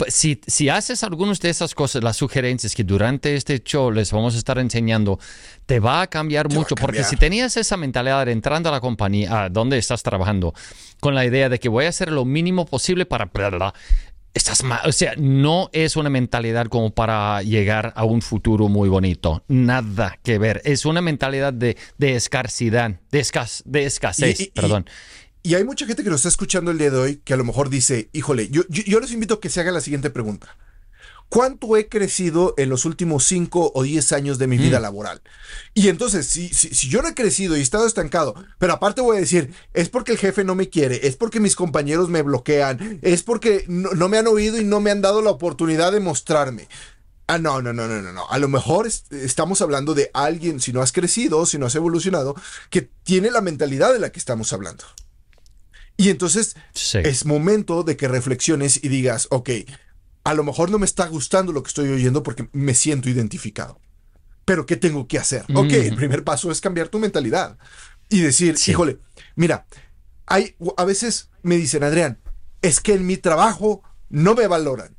si, 0.08 0.40
si 0.46 0.70
haces 0.70 1.04
algunas 1.04 1.40
de 1.40 1.50
esas 1.50 1.74
cosas, 1.74 2.04
las 2.04 2.18
sugerencias 2.18 2.76
que 2.76 2.84
durante 2.84 3.36
este 3.36 3.60
show 3.60 3.92
les 3.92 4.12
vamos 4.12 4.36
a 4.36 4.38
estar 4.38 4.58
enseñando, 4.60 5.20
te 5.66 5.80
va 5.80 6.02
a 6.02 6.08
cambiar 6.08 6.50
mucho. 6.50 6.76
Porque 6.76 7.04
si 7.04 7.16
tenías 7.16 7.58
esa 7.58 7.78
mentalidad 7.78 8.28
entrando 8.30 8.70
a 8.70 8.72
la 8.72 8.80
compañía, 8.80 9.44
a 9.44 9.50
donde 9.50 9.78
estás 9.78 10.04
trabajando, 10.04 10.54
con 11.00 11.16
la 11.16 11.26
idea 11.26 11.50
de 11.50 11.60
que 11.60 11.70
voy 11.70 11.86
a 11.86 11.90
hacer 11.90 12.12
lo 12.12 12.26
mínimo 12.26 12.66
posible 12.66 13.06
para... 13.06 13.30
Estás 14.34 14.64
mal. 14.64 14.82
O 14.86 14.92
sea, 14.92 15.14
no 15.18 15.72
es 15.74 15.96
una 15.96 16.12
mentalidad 16.12 16.68
como 16.68 16.92
para 16.92 17.42
llegar 17.42 17.92
a 17.96 18.04
un 18.04 18.22
futuro 18.22 18.68
muy 18.68 18.88
bonito. 18.88 19.44
Nada 19.48 20.20
que 20.22 20.38
ver. 20.38 20.62
Es 20.64 20.86
una 20.86 21.02
mentalidad 21.02 21.54
de, 21.54 21.76
de 21.98 22.16
de, 22.16 23.00
de 23.10 23.86
escasez, 23.86 24.52
perdón. 24.54 24.86
Y 24.86 25.17
hay 25.44 25.64
mucha 25.64 25.86
gente 25.86 26.04
que 26.04 26.10
nos 26.10 26.20
está 26.20 26.30
escuchando 26.30 26.72
el 26.72 26.78
día 26.78 26.92
de 26.92 26.98
hoy 26.98 27.22
que 27.24 27.34
a 27.34 27.38
lo 27.38 27.44
mejor 27.44 27.70
dice, 27.70 28.10
híjole, 28.14 28.50
yo, 28.50 28.64
yo, 28.70 29.00
les 29.00 29.12
invito 29.12 29.36
a 29.36 29.40
que 29.40 29.50
se 29.50 29.60
hagan 29.60 29.74
la 29.74 29.82
siguiente 29.82 30.10
pregunta. 30.10 30.56
¿Cuánto 31.30 31.76
he 31.76 31.90
crecido 31.90 32.54
en 32.58 32.70
los 32.70 32.86
últimos 32.86 33.26
5 33.26 33.72
o 33.76 33.84
10 33.84 34.14
años 34.14 34.38
de 34.38 34.48
mi 34.48 34.58
vida 34.58 34.80
mm. 34.80 34.82
laboral? 34.82 35.22
Y 35.74 35.90
entonces, 35.90 36.26
si, 36.28 36.50
si, 36.50 36.88
yo 36.88 37.02
no 37.02 37.10
he 37.10 37.16
crecido 37.16 37.58
y 37.58 37.60
he 37.60 37.64
estado 37.64 37.86
estancado, 37.86 38.34
pero 38.60 38.74
aparte 38.74 39.02
voy 39.02 39.18
a 39.18 39.20
decir, 39.20 39.54
es 39.74 39.90
porque 39.90 40.14
el 40.14 40.18
jefe 40.18 40.46
no 40.46 40.56
me 40.56 40.70
quiere, 40.70 41.06
es 41.06 41.18
porque 41.18 41.42
mis 41.42 41.56
compañeros 41.58 42.08
me 42.08 42.22
bloquean, 42.22 43.00
es 43.02 43.24
porque 43.24 43.66
no, 43.68 43.92
no 43.92 44.08
me 44.08 44.18
han 44.18 44.28
oído 44.28 44.58
y 44.60 44.64
no 44.64 44.80
me 44.80 44.92
han 44.92 45.02
dado 45.02 45.22
la 45.22 45.32
oportunidad 45.32 45.92
de 45.92 46.00
mostrarme. 46.00 46.70
Ah, 47.30 47.40
no, 47.40 47.62
no, 47.62 47.74
no, 47.74 47.88
no, 47.88 48.02
no, 48.02 48.14
no. 48.14 48.26
A 48.30 48.40
lo 48.40 48.48
mejor 48.48 48.88
estamos 48.88 49.62
hablando 49.62 49.94
de 49.94 50.10
alguien, 50.14 50.62
si 50.62 50.72
no 50.72 50.82
has 50.82 50.94
crecido, 50.94 51.46
si 51.46 51.58
no 51.58 51.66
has 51.66 51.76
evolucionado, 51.76 52.36
que 52.70 52.90
tiene 53.04 53.32
la 53.32 53.42
mentalidad 53.42 53.92
de 53.92 54.00
la 54.00 54.14
que 54.14 54.20
estamos 54.20 54.54
hablando. 54.54 54.86
Y 55.98 56.10
entonces 56.10 56.56
es 56.94 57.26
momento 57.26 57.84
de 57.84 57.98
que 57.98 58.08
reflexiones 58.08 58.80
y 58.84 58.88
digas, 58.88 59.28
ok, 59.32 59.50
a 60.24 60.34
lo 60.36 60.44
mejor 60.44 60.70
no 60.70 60.78
me 60.78 60.86
está 60.86 61.08
gustando 61.08 61.52
lo 61.52 61.64
que 61.64 61.70
estoy 61.70 61.90
oyendo 61.90 62.22
porque 62.22 62.50
me 62.52 62.76
siento 62.76 63.10
identificado. 63.10 63.80
Pero 64.46 64.66
¿qué 64.66 64.76
tengo 64.76 65.08
que 65.08 65.18
hacer? 65.18 65.46
Ok, 65.54 65.72
el 65.72 65.96
primer 65.96 66.24
paso 66.24 66.52
es 66.52 66.62
cambiar 66.62 66.90
tu 66.90 67.00
mentalidad 67.00 67.58
y 68.10 68.22
decir, 68.22 68.56
híjole, 68.68 69.00
mira, 69.36 69.66
hay, 70.26 70.56
a 70.78 70.86
veces 70.86 71.30
me 71.44 71.58
dicen, 71.58 71.84
Adrián, 71.84 72.20
es 72.62 72.80
que 72.80 72.94
en 72.94 73.06
mi 73.06 73.18
trabajo 73.18 73.82
no 74.10 74.36
me 74.36 74.48
valoran. 74.48 74.97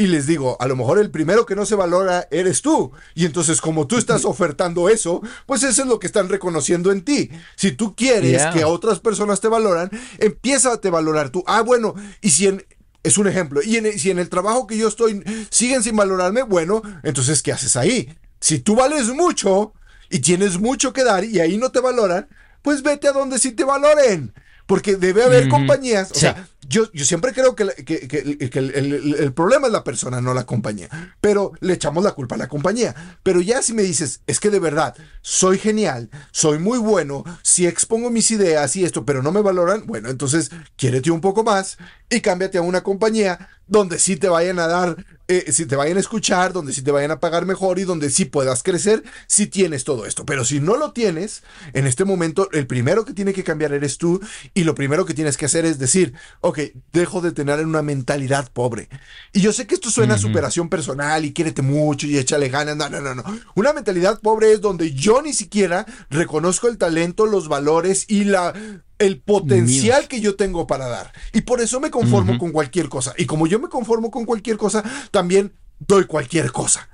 Y 0.00 0.06
les 0.06 0.28
digo, 0.28 0.56
a 0.60 0.68
lo 0.68 0.76
mejor 0.76 1.00
el 1.00 1.10
primero 1.10 1.44
que 1.44 1.56
no 1.56 1.66
se 1.66 1.74
valora 1.74 2.28
eres 2.30 2.62
tú. 2.62 2.92
Y 3.16 3.26
entonces 3.26 3.60
como 3.60 3.88
tú 3.88 3.98
estás 3.98 4.24
ofertando 4.24 4.88
eso, 4.88 5.20
pues 5.44 5.64
eso 5.64 5.82
es 5.82 5.88
lo 5.88 5.98
que 5.98 6.06
están 6.06 6.28
reconociendo 6.28 6.92
en 6.92 7.02
ti. 7.02 7.30
Si 7.56 7.72
tú 7.72 7.96
quieres 7.96 8.46
que 8.54 8.64
otras 8.64 9.00
personas 9.00 9.40
te 9.40 9.48
valoran, 9.48 9.90
empieza 10.18 10.72
a 10.72 10.80
te 10.80 10.88
valorar 10.88 11.30
tú. 11.30 11.42
Ah, 11.48 11.62
bueno, 11.62 11.96
y 12.20 12.30
si 12.30 12.46
en, 12.46 12.64
es 13.02 13.18
un 13.18 13.26
ejemplo, 13.26 13.60
y 13.60 13.74
si 13.98 14.12
en 14.12 14.20
el 14.20 14.28
trabajo 14.28 14.68
que 14.68 14.78
yo 14.78 14.86
estoy 14.86 15.20
siguen 15.50 15.82
sin 15.82 15.96
valorarme, 15.96 16.42
bueno, 16.42 16.80
entonces 17.02 17.42
¿qué 17.42 17.50
haces 17.50 17.74
ahí? 17.74 18.16
Si 18.38 18.60
tú 18.60 18.76
vales 18.76 19.08
mucho 19.08 19.72
y 20.10 20.20
tienes 20.20 20.60
mucho 20.60 20.92
que 20.92 21.02
dar 21.02 21.24
y 21.24 21.40
ahí 21.40 21.58
no 21.58 21.72
te 21.72 21.80
valoran, 21.80 22.28
pues 22.62 22.84
vete 22.84 23.08
a 23.08 23.12
donde 23.12 23.40
sí 23.40 23.50
te 23.50 23.64
valoren. 23.64 24.32
Porque 24.68 24.96
debe 24.96 25.24
haber 25.24 25.48
compañías, 25.48 26.12
o 26.12 26.14
sea, 26.14 26.46
yo, 26.68 26.92
yo 26.92 27.06
siempre 27.06 27.32
creo 27.32 27.56
que, 27.56 27.62
el, 27.64 29.32
problema 29.32 29.66
es 29.66 29.72
la 29.72 29.82
persona, 29.82 30.20
no 30.20 30.34
la 30.34 30.44
compañía. 30.44 30.90
Pero 31.22 31.52
le 31.60 31.72
echamos 31.72 32.04
la 32.04 32.12
culpa 32.12 32.34
a 32.34 32.38
la 32.38 32.48
compañía. 32.48 32.94
Pero 33.22 33.40
ya 33.40 33.62
si 33.62 33.72
me 33.72 33.82
dices, 33.82 34.20
es 34.26 34.40
que 34.40 34.50
de 34.50 34.60
verdad, 34.60 34.94
soy 35.22 35.56
genial, 35.56 36.10
soy 36.32 36.58
muy 36.58 36.78
bueno, 36.78 37.24
si 37.42 37.66
expongo 37.66 38.10
mis 38.10 38.30
ideas 38.30 38.76
y 38.76 38.84
esto, 38.84 39.06
pero 39.06 39.22
no 39.22 39.32
me 39.32 39.40
valoran, 39.40 39.86
bueno, 39.86 40.10
entonces 40.10 40.50
quiérete 40.76 41.10
un 41.10 41.22
poco 41.22 41.42
más 41.42 41.78
y 42.10 42.20
cámbiate 42.20 42.58
a 42.58 42.62
una 42.62 42.82
compañía 42.82 43.48
donde 43.66 43.98
sí 43.98 44.16
te 44.16 44.28
vayan 44.28 44.58
a 44.58 44.66
dar 44.66 44.96
eh, 45.28 45.52
si 45.52 45.66
te 45.66 45.76
vayan 45.76 45.98
a 45.98 46.00
escuchar, 46.00 46.54
donde 46.54 46.72
sí 46.72 46.80
te 46.80 46.90
vayan 46.90 47.10
a 47.10 47.20
pagar 47.20 47.44
mejor 47.44 47.78
y 47.78 47.84
donde 47.84 48.08
sí 48.08 48.24
puedas 48.24 48.62
crecer 48.62 49.02
si 49.26 49.46
tienes 49.46 49.84
todo 49.84 50.06
esto. 50.06 50.24
Pero 50.24 50.44
si 50.44 50.58
no 50.58 50.76
lo 50.76 50.92
tienes, 50.92 51.42
en 51.74 51.86
este 51.86 52.06
momento 52.06 52.48
el 52.52 52.66
primero 52.66 53.04
que 53.04 53.12
tiene 53.12 53.34
que 53.34 53.44
cambiar 53.44 53.72
eres 53.72 53.98
tú 53.98 54.20
y 54.54 54.64
lo 54.64 54.74
primero 54.74 55.04
que 55.04 55.12
tienes 55.12 55.36
que 55.36 55.44
hacer 55.44 55.66
es 55.66 55.78
decir, 55.78 56.14
ok, 56.40 56.60
dejo 56.94 57.20
de 57.20 57.32
tener 57.32 57.64
una 57.66 57.82
mentalidad 57.82 58.50
pobre. 58.50 58.88
Y 59.34 59.40
yo 59.42 59.52
sé 59.52 59.66
que 59.66 59.74
esto 59.74 59.90
suena 59.90 60.14
a 60.14 60.18
superación 60.18 60.70
personal 60.70 61.24
y 61.24 61.34
quiérete 61.34 61.60
mucho 61.60 62.06
y 62.06 62.16
échale 62.16 62.48
ganas. 62.48 62.76
No, 62.76 62.88
no, 62.88 63.00
no, 63.00 63.14
no. 63.14 63.24
Una 63.54 63.74
mentalidad 63.74 64.20
pobre 64.20 64.52
es 64.52 64.62
donde 64.62 64.94
yo 64.94 65.20
ni 65.20 65.34
siquiera 65.34 65.84
reconozco 66.08 66.68
el 66.68 66.78
talento, 66.78 67.26
los 67.26 67.48
valores 67.48 68.06
y 68.08 68.24
la 68.24 68.54
el 68.98 69.20
potencial 69.20 70.08
que 70.08 70.20
yo 70.20 70.36
tengo 70.36 70.66
para 70.66 70.88
dar. 70.88 71.12
Y 71.32 71.42
por 71.42 71.60
eso 71.60 71.80
me 71.80 71.90
conformo 71.90 72.38
con 72.38 72.52
cualquier 72.52 72.88
cosa. 72.88 73.14
Y 73.16 73.26
como 73.26 73.46
yo 73.46 73.58
me 73.58 73.68
conformo 73.68 74.10
con 74.10 74.24
cualquier 74.24 74.56
cosa, 74.56 74.82
también 75.10 75.52
doy 75.78 76.04
cualquier 76.04 76.52
cosa. 76.52 76.88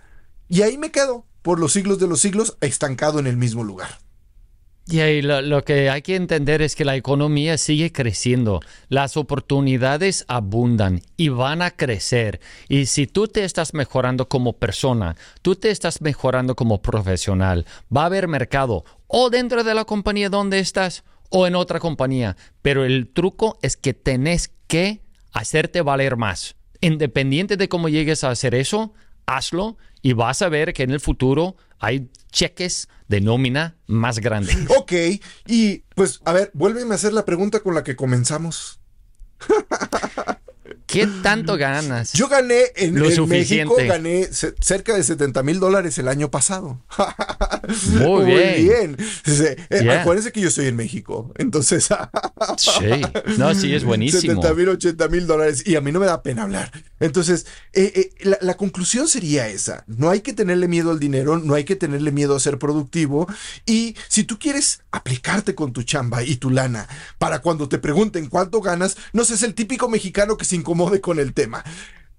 Y 0.49 0.63
ahí 0.63 0.79
me 0.79 0.91
quedo 0.91 1.27
por 1.43 1.59
los 1.59 1.73
siglos 1.73 1.99
de 1.99 2.07
los 2.07 2.21
siglos 2.21 2.57
estancado 2.61 3.19
en 3.19 3.27
el 3.27 3.37
mismo 3.37 3.65
lugar. 3.65 3.99
Y 4.87 5.01
ahí 5.01 5.23
lo, 5.23 5.65
que 5.65 5.89
hay 5.89 6.03
que 6.03 6.15
entender 6.15 6.61
es 6.61 6.77
que 6.77 6.85
la 6.85 6.95
economía 6.95 7.57
sigue 7.57 7.91
creciendo, 7.91 8.61
las 8.91 9.17
oportunidades 9.17 10.27
abundan 10.29 11.01
y 11.17 11.31
van 11.31 11.63
a 11.63 11.71
crecer. 11.71 12.39
Y 12.69 12.85
si 12.85 13.07
tú 13.07 13.27
te 13.27 13.45
estás 13.45 13.73
mejorando 13.73 14.29
como 14.29 14.59
persona, 14.59 15.17
tú 15.41 15.57
te 15.57 15.71
estás 15.71 16.03
mejorando 16.03 16.55
como 16.55 16.83
profesional, 16.83 17.65
va 17.95 18.03
a 18.03 18.07
haber 18.07 18.29
mercado 18.29 18.85
o 19.07 19.31
dentro 19.31 19.65
de 19.65 19.75
la 19.75 19.87
compañía 19.87 20.29
donde 20.29 20.59
estás 20.59 21.03
o 21.37 21.49
en 21.49 21.57
otra 21.57 21.81
compañía. 21.81 22.37
Pero 22.63 22.85
el 22.85 23.09
truco 23.13 23.59
es 23.61 23.77
que 23.77 23.93
tenés 23.93 24.53
que 24.69 25.03
hacerte 25.33 25.83
valer 25.83 26.17
más. 26.17 26.55
Independiente 26.81 27.57
de 27.57 27.69
cómo 27.69 27.89
llegues 27.89 28.23
a 28.23 28.31
hacer 28.31 28.55
eso, 28.55 28.93
hazlo 29.27 29.77
y 30.01 30.13
vas 30.13 30.43
a 30.43 30.49
ver 30.49 30.73
que 30.73 30.85
en 30.85 30.93
el 30.93 31.01
futuro 31.01 31.57
hay 31.81 32.09
cheques 32.31 32.89
de 33.09 33.21
nómina 33.21 33.77
más 33.89 34.21
grandes. 34.21 34.57
Ok, 34.79 34.93
y 35.47 35.79
pues 35.97 36.21
a 36.25 36.33
ver, 36.33 36.53
vuélveme 36.55 36.93
a 36.93 36.95
hacer 36.95 37.13
la 37.13 37.25
pregunta 37.25 37.61
con 37.61 37.75
la 37.75 37.83
que 37.83 37.97
comenzamos. 37.97 38.79
¿Qué 40.95 41.09
tanto 41.23 41.57
ganas? 41.57 42.13
Yo 42.13 42.29
gané 42.29 42.63
en, 42.77 42.95
México, 42.95 43.75
gané 43.77 44.29
cerca 44.61 44.95
de 44.95 45.03
70 45.03 45.43
mil 45.43 45.59
dólares 45.59 45.99
el 45.99 46.07
año 46.07 46.31
pasado. 46.31 46.81
Muy, 48.01 48.27
bien. 48.27 48.97
Eh, 49.27 49.91
acuérdense 49.91 50.31
que 50.31 50.41
yo 50.41 50.49
estoy 50.49 50.67
en 50.67 50.77
México. 50.77 51.33
Entonces. 51.37 51.89
sí. 52.57 53.03
No, 53.39 53.55
sí, 53.57 53.75
es 53.75 53.83
buenísimo. 53.83 54.21
70 54.21 54.55
mil, 54.55 54.69
80 54.69 55.09
mil 55.09 55.27
dólares. 55.27 55.65
Y 55.67 55.75
a 55.75 55.81
mí 55.81 55.91
no 55.91 55.99
me 55.99 56.07
da 56.07 56.23
pena 56.23 56.45
hablar. 56.45 56.71
Entonces, 57.01 57.47
eh, 57.73 57.93
eh, 57.97 58.11
la, 58.21 58.39
la, 58.41 58.57
conclusión 58.57 59.09
sería 59.09 59.49
esa. 59.49 59.85
No 59.89 60.11
hay 60.11 60.21
que 60.21 60.33
tenerle 60.33 60.69
miedo 60.69 60.93
al 60.93 61.01
dinero, 61.01 61.39
no 61.39 61.55
hay 61.55 61.65
que 61.65 61.75
tenerle 61.75 62.13
miedo 62.13 62.37
a 62.37 62.41
ser 62.41 62.59
productivo. 62.59 63.27
Y 63.67 63.97
si 64.09 64.23
tú 64.23 64.39
quieres 64.39 64.83
aplicarte 64.93 65.57
con 65.57 65.73
tu 65.73 65.83
chamba 65.83 66.23
y 66.23 66.37
tu 66.37 66.51
lana 66.51 66.87
para 67.19 67.41
cuando 67.41 67.69
te 67.69 67.79
pregunten 67.79 68.29
cuánto 68.29 68.61
ganas, 68.61 68.97
no 69.13 69.25
seas 69.25 69.43
el 69.43 69.55
típico 69.55 69.89
mexicano 69.89 70.37
que 70.37 70.45
se 70.45 70.55
incomoda 70.57 70.84
con 71.01 71.19
el 71.19 71.35
tema. 71.35 71.65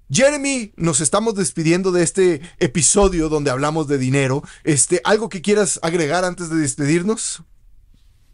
Jeremy, 0.09 0.73
nos 0.75 1.01
estamos 1.01 1.35
despidiendo 1.35 1.91
de 1.91 2.03
este 2.03 2.41
episodio 2.59 3.29
donde 3.29 3.49
hablamos 3.49 3.87
de 3.87 3.97
dinero. 3.97 4.43
Este, 4.63 5.01
¿algo 5.03 5.29
que 5.29 5.41
quieras 5.41 5.79
agregar 5.81 6.25
antes 6.25 6.49
de 6.49 6.57
despedirnos? 6.57 7.43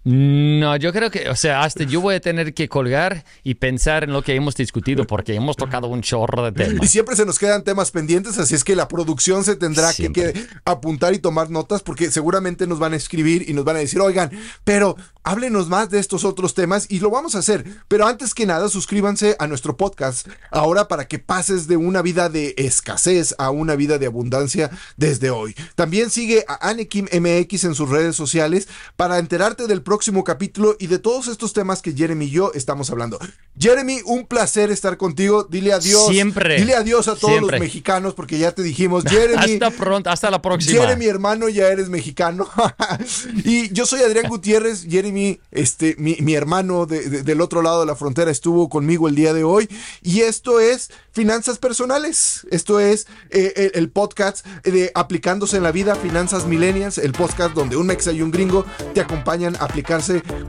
No, 0.03 0.75
yo 0.77 0.91
creo 0.91 1.11
que, 1.11 1.29
o 1.29 1.35
sea, 1.35 1.61
hasta 1.61 1.83
yo 1.83 2.01
voy 2.01 2.15
a 2.15 2.19
tener 2.19 2.55
que 2.55 2.67
colgar 2.67 3.23
y 3.43 3.55
pensar 3.55 4.03
en 4.03 4.11
lo 4.11 4.23
que 4.23 4.33
hemos 4.33 4.55
discutido 4.55 5.05
porque 5.05 5.35
hemos 5.35 5.55
tocado 5.55 5.87
un 5.89 6.01
chorro 6.01 6.43
de 6.43 6.51
temas. 6.51 6.83
Y 6.83 6.87
siempre 6.87 7.15
se 7.15 7.23
nos 7.23 7.37
quedan 7.37 7.63
temas 7.63 7.91
pendientes, 7.91 8.39
así 8.39 8.55
es 8.55 8.63
que 8.63 8.75
la 8.75 8.87
producción 8.87 9.43
se 9.43 9.55
tendrá 9.55 9.93
que, 9.93 10.33
apuntar 10.65 11.13
y 11.13 11.19
tomar 11.19 11.51
notas 11.51 11.83
porque 11.83 12.09
seguramente 12.09 12.65
nos 12.65 12.79
van 12.79 12.93
a 12.93 12.95
escribir 12.95 13.47
y 13.47 13.53
nos 13.53 13.63
van 13.63 13.75
a 13.75 13.79
decir, 13.79 14.01
oigan, 14.01 14.31
pero 14.63 14.95
háblenos 15.23 15.69
más 15.69 15.89
de 15.89 15.99
estos 15.99 16.23
otros 16.23 16.53
temas 16.53 16.87
y 16.89 16.99
lo 16.99 17.09
vamos 17.09 17.35
a 17.35 17.39
hacer. 17.39 17.65
Pero 17.87 18.07
antes 18.07 18.33
que 18.33 18.45
nada, 18.45 18.69
suscríbanse 18.69 19.35
a 19.39 19.47
nuestro 19.47 19.77
podcast 19.77 20.27
ahora 20.49 20.87
para 20.87 21.07
que 21.07 21.19
pases 21.19 21.67
de 21.67 21.77
una 21.77 22.01
vida 22.01 22.29
de 22.29 22.53
escasez 22.57 23.35
a 23.37 23.49
una 23.49 23.75
vida 23.75 23.97
de 23.97 24.05
abundancia 24.05 24.71
desde 24.97 25.29
hoy. 25.29 25.55
También 25.75 26.09
sigue 26.09 26.45
a 26.47 26.69
Anekim 26.69 27.05
MX 27.11 27.65
en 27.65 27.75
sus 27.75 27.89
redes 27.89 28.15
sociales 28.15 28.67
para 28.95 29.19
enterarte 29.19 29.67
del 29.67 29.81
próximo 29.81 30.23
capítulo 30.23 30.75
y 30.79 30.87
de 30.87 30.99
todos 30.99 31.27
estos 31.27 31.53
temas 31.53 31.81
que 31.81 31.93
Jeremy 31.93 32.25
y 32.25 32.31
yo 32.31 32.51
estamos 32.53 32.89
hablando. 32.89 33.19
Jeremy, 33.59 33.99
un 34.05 34.25
placer 34.25 34.71
estar 34.71 34.97
contigo. 34.97 35.43
Dile 35.43 35.73
adiós. 35.73 36.07
Siempre. 36.07 36.57
Dile 36.57 36.75
adiós 36.75 37.07
a 37.07 37.15
todos 37.15 37.41
los 37.41 37.51
mexicanos 37.59 38.13
porque 38.13 38.37
ya 38.37 38.53
te 38.53 38.63
dijimos, 38.63 39.03
Jeremy. 39.07 39.53
hasta 39.53 39.71
pronto, 39.71 40.09
hasta 40.09 40.31
la 40.31 40.41
próxima. 40.41 40.81
Jeremy, 40.81 41.05
hermano, 41.05 41.49
ya 41.49 41.67
eres 41.67 41.89
mexicano. 41.89 42.49
y 43.43 43.71
yo 43.73 43.85
soy 43.85 44.01
Adrián 44.01 44.25
Gutiérrez. 44.29 44.85
Jeremy, 44.89 45.10
este, 45.51 45.95
mi, 45.97 46.33
hermano 46.33 46.85
del 46.85 47.41
otro 47.41 47.61
lado 47.61 47.81
de 47.81 47.85
la 47.85 47.95
frontera 47.95 48.31
estuvo 48.31 48.69
conmigo 48.69 49.07
el 49.07 49.15
día 49.15 49.33
de 49.33 49.43
hoy. 49.43 49.67
Y 50.01 50.21
esto 50.21 50.59
es 50.59 50.91
Finanzas 51.11 51.57
Personales. 51.57 52.47
Esto 52.51 52.79
es 52.79 53.07
eh, 53.29 53.71
el, 53.73 53.89
podcast 53.89 54.45
de 54.63 54.91
Aplicándose 54.95 55.57
en 55.57 55.63
la 55.63 55.71
Vida, 55.71 55.95
Finanzas 55.95 56.45
Millennials, 56.45 56.97
el 56.97 57.11
podcast 57.11 57.53
donde 57.53 57.75
un 57.75 57.87
mexa 57.87 58.11
y 58.11 58.21
un 58.21 58.31
gringo 58.31 58.65
te 58.93 59.01
acompañan 59.01 59.55
a 59.59 59.67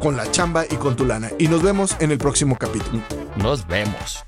con 0.00 0.16
la 0.16 0.30
chamba 0.30 0.64
y 0.68 0.76
con 0.76 0.96
tu 0.96 1.06
lana. 1.06 1.30
Y 1.38 1.48
nos 1.48 1.62
vemos 1.62 1.96
en 2.00 2.10
el 2.10 2.18
próximo 2.18 2.58
capítulo. 2.58 3.02
Nos 3.36 3.66
vemos. 3.66 4.24